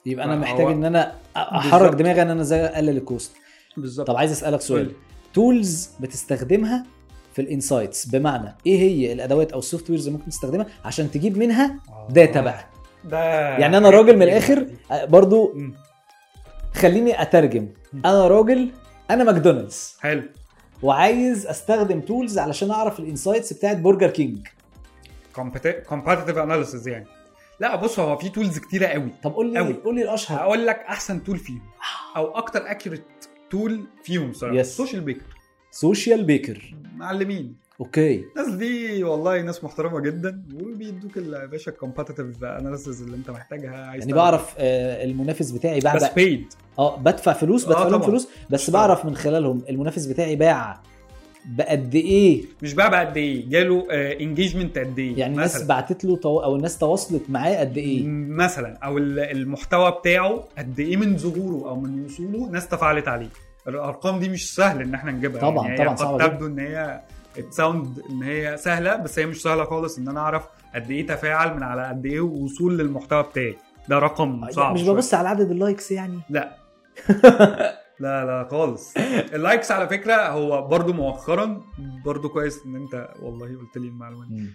[0.05, 1.93] يبقى أنا محتاج إن أنا أحرك.
[1.95, 3.35] دماغي إن أنا إزاي أقلل ال cost
[3.77, 4.07] بالظبط.
[4.07, 4.91] طب عايز أسألك سؤال.
[5.33, 6.85] tools بتستخدمها
[7.33, 11.37] في ال insights بمعنى إيه هي الأدوات أو ال softwares اللي ممكن تستخدمها عشان تجيب
[11.37, 11.79] منها
[12.09, 12.65] data بقى؟
[13.03, 13.19] ده
[13.57, 15.53] يعني أنا راجل من الآخر آه، برضو.
[16.77, 17.67] خليني أترجم.
[18.05, 18.71] أنا راجل
[19.11, 19.97] أنا ماكدونالدز.
[19.99, 20.23] حلو.
[20.81, 24.47] وعايز أستخدم tools علشان أعرف ال insights بتاعت برجر كينج
[25.89, 27.07] competitive analysis يعني.
[27.59, 29.09] لا بص هو في tools كتيرة قوي.
[29.23, 29.73] طب قول لي.
[29.73, 30.39] قول لي الأشهر.
[30.39, 31.61] هقول لك أحسن tool فيهم.
[32.15, 33.03] أو أكتر accurate
[33.49, 34.59] tool فيهم صراحة Yes.
[34.59, 35.23] ال Social Baker
[35.71, 37.55] Social Baker معلمين.
[37.79, 38.23] okay.
[38.37, 43.85] الناس دي والله ناس محترمة جدا وبيدوك يا باشا ال competitive analysis اللي أنت محتاجها
[43.85, 44.13] عايز يعني.
[44.13, 46.45] بعرف آه، المنافس بتاعي باع بس paid
[46.79, 48.07] آه بدفع فلوس آه بدفع لهم طبعاً.
[48.07, 50.79] فلوس بس بعرف من خلالهم المنافس بتاعي باع
[51.45, 56.39] بقد إيه؟ مش بقى بقد إيه جاله engagement قد إيه يعني الناس بعتت له تو...
[56.39, 61.69] أو الناس تواصلت معاه قد إيه؟ مثلا أو ال- المحتوى بتاعه قد إيه من ظهوره
[61.69, 63.29] أو من وصوله ناس تفاعلت عليه.
[63.67, 66.27] الأرقام دي مش سهل إن إحنا نجيبها طبعاً، يعني طبعاً جداً.
[66.27, 67.01] تبدو إن هي
[67.41, 71.07] ت sound إن هي سهلة بس هي مش سهلة خالص إن أنا أعرف قد إيه
[71.07, 73.57] تفاعل من على قد إيه وصول للمحتوى بتاعي.
[73.89, 74.83] ده رقم صعب مش.
[74.83, 76.55] ببص على عدد ال likes يعني؟ لا.
[77.99, 78.93] لا لا خالص.
[79.33, 81.61] ال likes على فكرة هو برضو مؤخرا
[82.05, 84.49] برضو كويس إن أنت والله قلت لي المعلومة دي.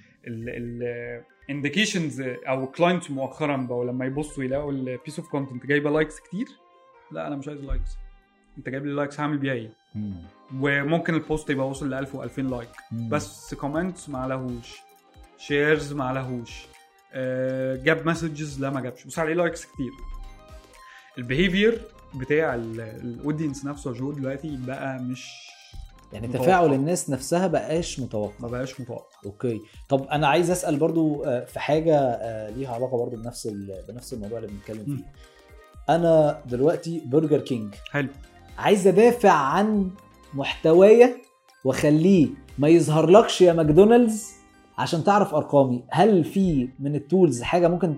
[1.48, 6.20] ال indications أو clients مؤخرا بقوا لما يبصوا يلاقوا ال piece of content جايبة likes
[6.20, 6.46] كتير.
[7.12, 7.90] لا أنا مش عايز likes
[8.58, 10.14] أنت جايب لي likes هعمل بيها إيه؟ مم.
[10.60, 12.68] وممكن ال post يبقى وصل ل 1000 و2000 like.
[12.92, 13.08] مم.
[13.08, 14.76] بس comments ما عليهوش.
[15.38, 16.66] shares ما عليهوش.
[17.14, 19.04] آه، جاب messages لا ما جابش.
[19.04, 19.90] بس عليه likes كتير.
[21.18, 21.82] ال behavior
[22.14, 25.30] بتاع ال audience نفسه يا جو دلوقتي بقى مش
[26.12, 26.44] يعني متوقع.
[26.44, 28.32] تفاعل الناس نفسها بقاش متوقع.
[28.40, 29.04] ما بقاش متوقع.
[29.26, 29.60] okay.
[29.88, 33.46] طب أنا عايز أسأل برضو آه، في حاجة آه، ليها علاقة برضو بنفس
[33.88, 34.84] بنفس الموضوع اللي بنتكلم.
[34.84, 35.04] فيه.
[35.94, 38.08] أنا دلوقتي برجر كينج حلو.
[38.58, 39.90] عايز ادافع عن
[40.34, 41.16] محتوايا
[41.64, 42.28] واخليه
[42.58, 44.32] ما يظهرلكش يا ماكدونالدز
[44.78, 45.84] عشان تعرف ارقامي.
[45.90, 47.94] هل في من ال tools حاجة ممكن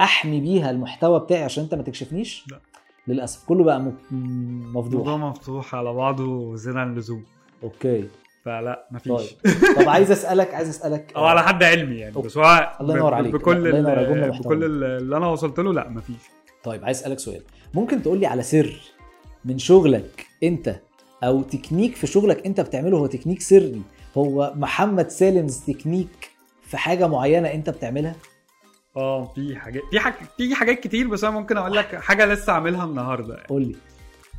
[0.00, 2.60] احمي بيها المحتوى بتاعي عشان انت ما تكشفنيش؟ لا.
[3.08, 3.44] للأسف.
[3.44, 5.00] كله بقى مفضوح.
[5.00, 7.24] الموضوع مفتوح على بعضه زيادة عن اللزوم.
[7.62, 8.04] okay.
[8.44, 9.12] فلا مفيش.
[9.12, 9.76] طيب.
[9.76, 11.12] طب عايز أسألك عايز أسألك.
[11.16, 12.26] أو على حد علمي يعني okay.
[12.28, 13.32] بس هو الله ينور عليك.
[13.32, 14.30] بكل الله ينور.
[14.38, 16.16] بكل ال- اللي أنا وصلت له لا مفيش.
[16.64, 17.42] طيب عايز أسألك سؤال.
[17.74, 18.80] ممكن تقول لي على سر
[19.44, 20.80] من شغلك انت
[21.24, 23.82] أو تكنيك في شغلك انت بتعمله هو تكنيك سري
[24.16, 26.30] هو محمد سالمز تكنيك
[26.62, 28.16] في حاجة معينة انت بتعملها
[28.96, 32.52] آه في حاجات في حاجات في حاجات كتير بس أنا ممكن أقول لك حاجة لسه
[32.52, 33.46] عاملها النهارده يعني.
[33.48, 33.76] قول لي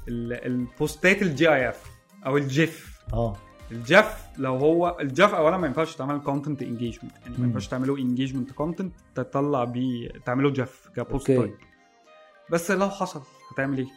[0.08, 1.84] ال- ال postات ال GIF
[2.26, 3.36] أو ال GIF آه
[3.72, 7.46] ال GIF لو هو ال GIF اولا ما ينفعش تعمل content engagement يعني ما.
[7.46, 11.28] ينفعش تعملوا engagement content تطلع بيه تعمله GIF ك post.
[11.28, 11.56] type
[12.52, 13.88] بس لو حصل هتعمل إيه؟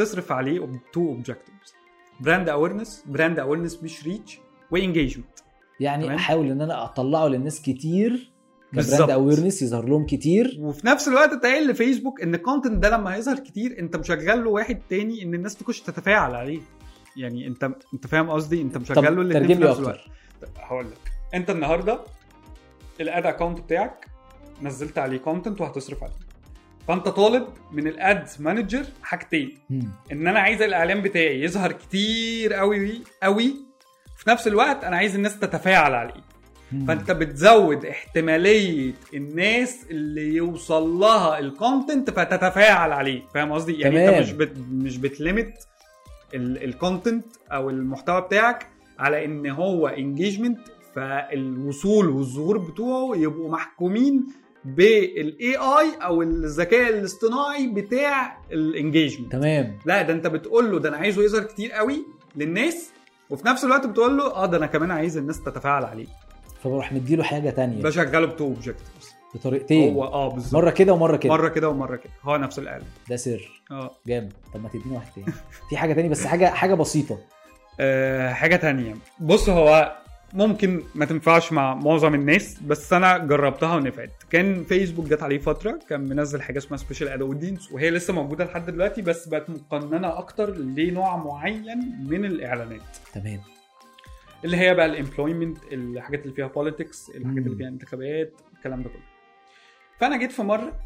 [0.00, 1.74] تصرف عليه two objectives
[2.20, 4.38] brand awareness brand awareness مش reach
[4.70, 5.26] و engagement
[5.80, 6.16] يعني تمام.
[6.16, 8.30] أحاول إن أنا أطلعه للناس كتير
[8.72, 8.94] بالظبط.
[8.94, 10.56] ك brand awareness يظهر لهم كتير.
[10.60, 14.50] وفي نفس الوقت تقول لفيسبوك إن ال content ده لما هيظهر كتير أنت مشغل له
[14.50, 16.60] واحد تاني إن الناس تخش تتفاعل عليه.
[17.16, 20.00] يعني أنت أنت فاهم قصدي؟ أنت مشغل له الاثنين في لي نفس الوقت.
[20.58, 21.12] هقول لك.
[21.34, 22.00] أنت النهارده
[23.00, 24.06] ال ad account بتاعك
[24.62, 26.29] نزلت عليه content وهتصرف عليه.
[26.90, 29.58] فانت طالب من ال ad manager حاجتين.
[30.12, 33.54] إن أنا عايز الاعلان بتاعي يظهر كتير قوي قوي
[34.16, 36.20] في نفس الوقت أنا عايز الناس تتفاعل عليه.
[36.88, 44.14] فأنت بتزود احتمالية الناس اللي يوصل لها ال content فتتفاعل عليه فاهم قصدي يعني تمام.
[44.14, 45.54] انت مش بت مش بت limit
[46.34, 48.66] ال content أو المحتوى بتاعك
[48.98, 50.58] على إن هو engagement
[50.94, 54.26] فالوصول والظهور بتوعه يبقوا محكومين
[54.64, 59.78] بال AI أو الذكاء الاصطناعي بتاع ال engagement تمام.
[59.86, 62.06] لا ده انت بتقول له ده أنا عايزه يظهر كتير قوي
[62.36, 62.90] للناس
[63.30, 66.06] وفي نفس الوقت بتقول له آه ده أنا كمان عايز الناس تتفاعل عليه.
[66.62, 67.82] فبروح مديله حاجة تانية.
[67.82, 69.94] بشغله ب two objectives بطريقتين.
[69.94, 70.54] هو آه بالظبط.
[70.54, 71.32] مرة كده ومرة كده.
[71.32, 72.12] مرة كده ومرة كده.
[72.22, 73.62] هو نفس الاعلان ده سر.
[73.70, 73.96] آه.
[74.06, 74.32] جامد.
[74.54, 75.26] طب ما تديني واحد تاني.
[75.70, 77.18] في حاجة تاني بس حاجة حاجة بسيطة.
[77.80, 78.94] آه، حاجة تانية.
[79.20, 79.96] بص هو
[80.32, 84.10] ممكن ما تنفعش مع معظم الناس بس أنا جربتها ونفعت.
[84.30, 88.44] كان فيسبوك جت عليه فترة كان منزل حاجة اسمها special ad audience وهي لسه موجودة
[88.44, 92.96] لحد دلوقتي بس بقت مقننة أكتر لنوع معين من الإعلانات.
[93.14, 93.40] تمام.
[94.44, 97.38] اللي هي بقى ال employment الحاجات اللي فيها politics الحاجات.
[97.46, 99.02] اللي فيها انتخابات الكلام ده كله.
[99.98, 100.80] فأنا جيت في مرة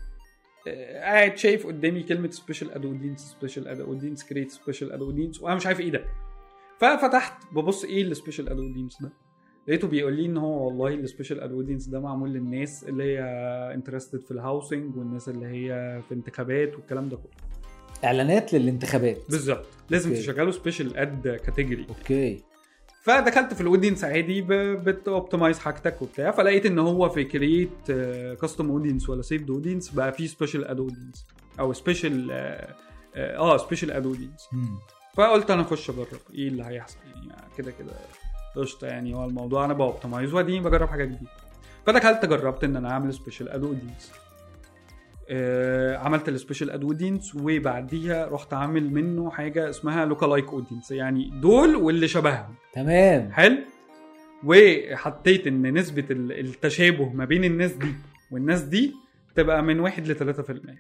[0.69, 5.41] آه، قاعد شايف قدامي كلمة special ad audience special ad audience create special ad audience
[5.43, 6.05] وأنا مش عارف إيه ده.
[6.81, 9.13] ففتحت ببص إيه ال special ad audience ده؟
[9.69, 13.21] لقيته بيقول لي إن هو والله ال special audience ده معمول للناس اللي هي
[13.75, 17.31] interested في ال housing والناس اللي هي في انتخابات والكلام ده كله.
[18.05, 19.19] إعلانات للانتخابات.
[19.31, 19.67] بالظبط.
[19.91, 20.23] لازم okay.
[20.23, 22.43] تشغله special ad category okay.
[23.03, 24.43] فدخلت في ال audience عادي
[24.77, 27.93] بت optimize حاجتك وبتاع فلقيت إن هو في create
[28.41, 31.27] custom audience ولا saved audience بقى في special ad audience
[31.61, 32.29] أو special
[33.17, 34.49] آه special ad audience.
[35.15, 37.93] فقلت أنا أخش أجرب إيه اللي هيحصل؟ يعني كده كده.
[38.57, 39.65] قشطه يعني هو الموضوع.
[39.65, 41.31] أنا ب optimize واديني بجرب حاجة جديدة.
[41.87, 44.13] فدخلت جربت إن أنا أعمل special ad audience
[45.29, 51.31] آه عملت ال special ad audience وبعديها رحت عامل منه حاجة اسمها lookalike audience يعني
[51.41, 52.55] دول واللي شبههم.
[52.73, 53.33] تمام.
[53.33, 53.57] حلو؟
[54.45, 57.95] وحطيت إن نسبة ال- التشابه ما بين الناس دي
[58.31, 58.95] والناس دي
[59.35, 60.79] تبقى من 1 ل 3%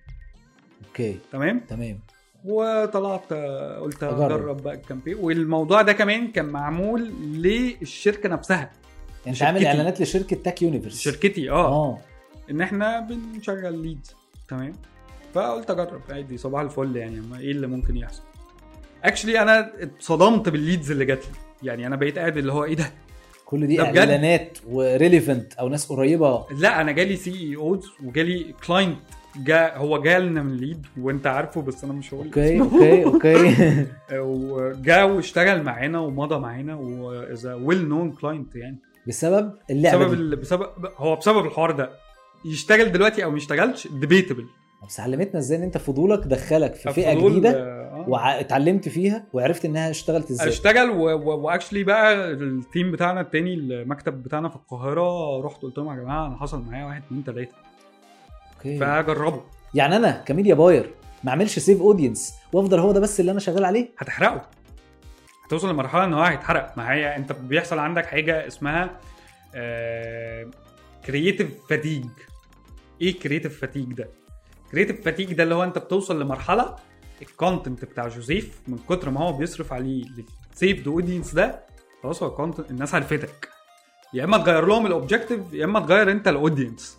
[0.89, 1.19] okay.
[1.33, 1.99] تمام؟ تمام.
[2.45, 4.03] وطلعت آه، قلت.
[4.03, 4.63] أجرب.
[4.63, 5.17] بقى ال campaign.
[5.21, 8.71] والموضوع ده كمان كان معمول للشركة نفسها.
[9.27, 9.67] أنت عامل.
[9.67, 11.67] إعلانات لشركة تاك يونيفرس شركتي آه.
[11.67, 11.99] آه.
[12.51, 14.15] إن إحنا بنشغل leads
[14.49, 14.73] تمام؟
[15.35, 16.01] فقلت أجرب.
[16.11, 17.21] عادي صباح الفل يعني.
[17.21, 18.23] ما إيه اللي ممكن يحصل؟
[19.05, 21.33] actually أنا اتصدمت بال leads اللي جات لي.
[21.69, 22.91] يعني أنا بقيت قاعد اللي هو إيه ده؟
[23.45, 26.47] كل دي؟ إعلانات و relevant أو ناس قريبة.
[26.59, 28.99] لا أنا جالي CEOs وجالي client
[29.37, 32.74] جا هو جالنا من lead وانت عارفه بس أنا مش هقول okay اسمه.
[32.75, 33.87] okay okay.
[34.18, 38.76] وجا واشتغل معانا ومضى معانا and a well known client يعني.
[39.07, 40.66] بسبب اللعبة بسبب ال- بسبب
[40.97, 41.91] هو بسبب الحوار ده.
[42.47, 44.45] يشتغل دلوقتي أو ما يشتغلش debatable
[44.89, 48.05] بس علمتنا إزاي إن أنت فضولك دخلك في فئة جديدة آه.
[48.09, 54.22] واتعلمت فيها وعرفت إنها اشتغلت إزاي؟ اشتغل و actually بقى ال team بتاعنا التاني المكتب
[54.22, 57.55] بتاعنا في القاهرة رحت قلت لهم يا جماعة أنا حصل معايا واحد اتنين تلاتة.
[58.67, 58.79] okay.
[58.79, 59.43] فجربه.
[59.75, 60.91] يعني أنا ك media buyer
[61.25, 64.43] ما أعملش save audience وأفضل هو ده بس اللي أنا شغال عليه؟ هتحرقه.
[65.47, 66.73] هتوصل لمرحلة إن هو هيتحرق.
[66.77, 69.01] ما هي أنت بيحصل عندك حاجة اسمها
[71.07, 72.05] creative fatigue
[73.01, 74.09] إيه creative fatigue ده؟
[74.73, 76.77] creative fatigue ده اللي هو أنت بتوصل لمرحلة
[77.23, 80.05] ال content بتاع جوزيف من كتر ما هو بيصرف عليه
[80.55, 81.61] save the audience ده
[82.03, 83.49] خلاص هو ال content الناس عرفتك.
[84.15, 86.99] يا إما تغير لهم ال objective يا إما تغير أنت ال audience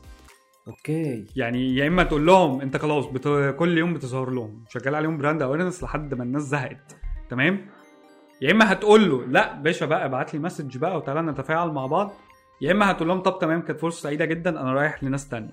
[0.67, 1.25] okay.
[1.35, 3.55] يعني يا إما تقول لهم أنت خلاص بت...
[3.59, 6.95] كل يوم بتظهر لهم شغال عليهم brand awareness لحد ما الناس زهقت
[7.29, 7.65] تمام؟
[8.41, 12.13] يا إما هتقول له لأ باشا بقى ابعت لي message بقى وتعالى نتفاعل مع بعض
[12.61, 15.51] يا إما هتقول لهم طب تمام كانت فرصة سعيدة جدا أنا رايح لناس تانية.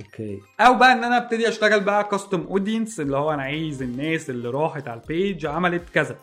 [0.00, 0.40] okay.
[0.60, 4.48] أو بقى إن أنا أبتدي أشتغل بقى custom audience اللي هو أنا عايز الناس اللي
[4.50, 6.16] راحت على ال page عملت كذا.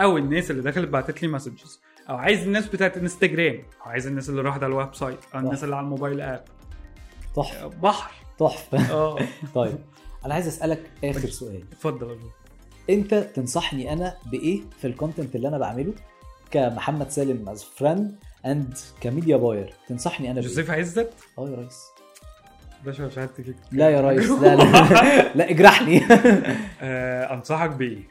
[0.00, 1.80] أو الناس اللي دخلت بعتت لي messages
[2.10, 5.64] أو عايز الناس بتاعت انستجرام أو عايز الناس اللي راحت على ال website أو الناس
[5.64, 6.44] اللي على ال mobile app
[7.42, 7.66] تحفة.
[7.68, 8.10] بحر.
[8.38, 8.92] تحفة.
[8.94, 9.18] آه.
[9.54, 9.78] طيب
[10.24, 11.62] أنا عايز أسألك آخر سؤال.
[11.72, 12.18] اتفضل.
[12.90, 15.92] أنت تنصحني أنا بإيه في ال content اللي أنا بعمله؟
[16.50, 21.54] كمحمد سالم as friend and ك media buyer تنصحني أنا بإيه؟ جوزيف عزت؟ آه يا
[21.56, 21.82] ريس.
[22.84, 26.02] باشا شهادتي فيك لا يا ريس لا لا لا اجرحني.
[26.82, 28.02] آه أنصحك بإيه.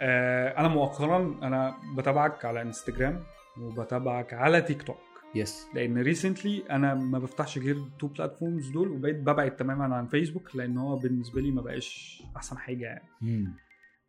[0.00, 3.22] آه أنا مؤخرا أنا بتابعك على انستجرام
[3.60, 4.96] وبتابعك على تيك توك
[5.34, 10.56] yes لأن recently أنا ما بفتحش غير two platforms دول وبقيت ببعد تماما عن فيسبوك
[10.56, 13.54] لأن هو بالنسبة لي ما بقاش أحسن حاجة يعني مم.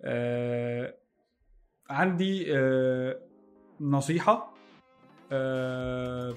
[0.02, 0.94] آه
[1.90, 3.20] عندي آه
[3.82, 4.54] نصيحة
[5.32, 6.34] آه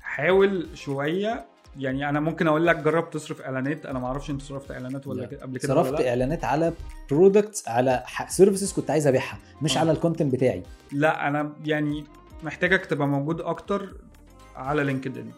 [0.00, 1.46] حاول شوية
[1.78, 5.20] يعني أنا ممكن أقول لك جرب تصرف إعلانات أنا ما أعرفش أنت صرفت إعلانات ولا
[5.20, 5.26] لا.
[5.26, 6.08] كده قبل كده ولا صرفت لأ.
[6.08, 6.72] إعلانات على
[7.10, 9.80] products على services كنت عايز أبيعها مش آه.
[9.80, 10.62] على ال content بتاعي
[10.92, 12.04] لا أنا يعني
[12.42, 13.94] محتاجك تبقى موجود أكتر
[14.56, 15.30] على لينكد ان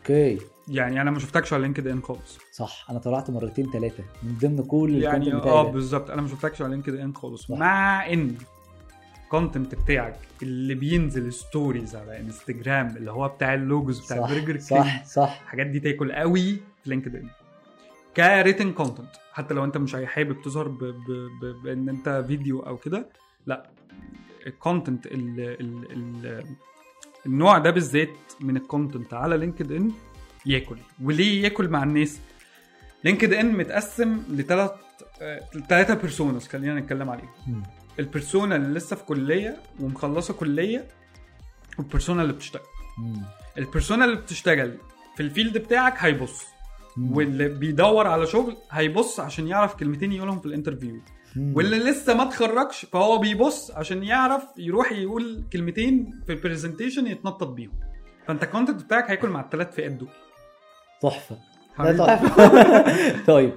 [0.00, 0.38] okay.
[0.68, 2.38] يعني أنا ما شفتكش على لينكد ان خالص.
[2.52, 5.70] صح أنا طلعت مرتين ثلاثة من ضمن كل يعني آه.
[5.70, 6.10] بالظبط.
[6.10, 7.42] أنا ما شفتكش على لينكد ان خالص.
[7.42, 7.50] صح.
[7.58, 8.34] مع إن
[9.24, 14.30] ال content بتاعك اللي بينزل stories على انستجرام اللي هو بتاع ال logos بتاع صح
[14.34, 15.40] برجر صح صح.
[15.42, 17.28] الحاجات دي تاكل قوي في لينكد ان
[18.16, 20.68] written content حتى لو أنت مش حابب تظهر.
[21.64, 23.08] بإن أنت فيديو أو كده
[23.46, 23.70] لأ.
[24.46, 25.40] ال content ال...
[25.40, 25.92] ال...
[25.92, 26.44] ال...
[27.26, 28.08] النوع ده بالذات
[28.40, 29.92] من ال content على لينكد ان
[30.46, 32.20] ياكل وليه ياكل مع الناس
[33.04, 34.70] لينكد ان متقسم لثلاث
[35.68, 37.62] ثلاثة personas خلينا نتكلم عليهم.
[37.98, 40.88] ال persona اللي لسه في كلية ومخلصة كلية
[41.78, 42.62] وال persona اللي بتشتغل.
[43.58, 44.78] ال persona اللي بتشتغل
[45.16, 46.42] في ال field بتاعك هيبص.
[46.96, 51.00] واللي بيدور على شغل هيبص عشان يعرف كلمتين يقولهم في ال interview.
[51.36, 57.48] واللي لسه ما اتخرجش فهو بيبص عشان يعرف يروح يقول كلمتين في ال presentation يتنطط
[57.48, 57.72] بيهم.
[58.26, 60.08] فانت ال content بتاعك هياكل مع الثلاث فئات دول.
[61.02, 61.36] تحفة.
[63.26, 63.52] طيب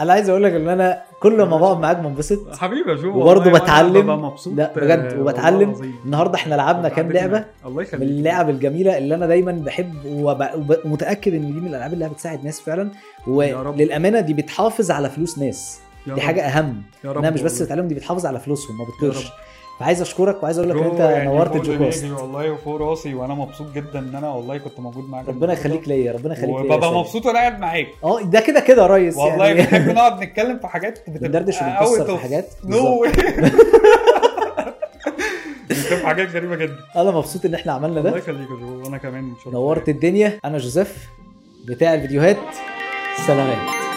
[0.00, 2.56] أنا عايز أقول لك إن أنا كل ما بقعد معاك بنبسط.
[2.56, 4.22] حبيبي جو وبرضه بتعلم.
[4.24, 4.54] مبسوط.
[4.56, 5.94] لا بجد وبتعلم.
[6.04, 8.02] النهارده إحنا لعبنا كام لعبة؟ الله يخليك.
[8.02, 12.60] من اللعب الجميلة اللي أنا دايما بحب ومتأكد إن دي من الألعاب اللي بتساعد ناس
[12.60, 12.90] فعلا.
[13.26, 15.80] وللأمانة دي بتحافظ على فلوس ناس.
[16.14, 16.20] دي.
[16.20, 16.82] حاجة أهم.
[17.04, 17.62] إنها مش بس.
[17.62, 19.28] بتعلمهم دي بتحافظ على فلوسهم ما بتطيرش.
[19.80, 23.66] فعايز أشكرك وعايز أقول لك إن أنت يعني نورت دماغي والله وفوق راسي وأنا مبسوط
[23.74, 26.94] جدا إن أنا والله كنت موجود معاك ربنا يخليك ليا ربنا يخليك ليا يا وببقى.
[26.94, 27.86] مبسوط وأنا قاعد معاك.
[28.04, 29.60] آه ده كده كده يا ريس والله يعني.
[29.60, 32.48] بنحب نقعد نتكلم في حاجات بندردش ونكسر في حاجات.
[32.64, 33.06] نو.
[35.68, 36.76] بنشوف حاجات غريبة جدا.
[36.96, 39.52] أنا مبسوط إن إحنا عملنا الله ده يخليك يا وأنا كمان شكراً.
[39.52, 40.38] نورت الدنيا.
[40.44, 41.08] أنا جوزيف
[41.68, 42.36] بتاع الفيديوهات.
[43.26, 43.87] سلامات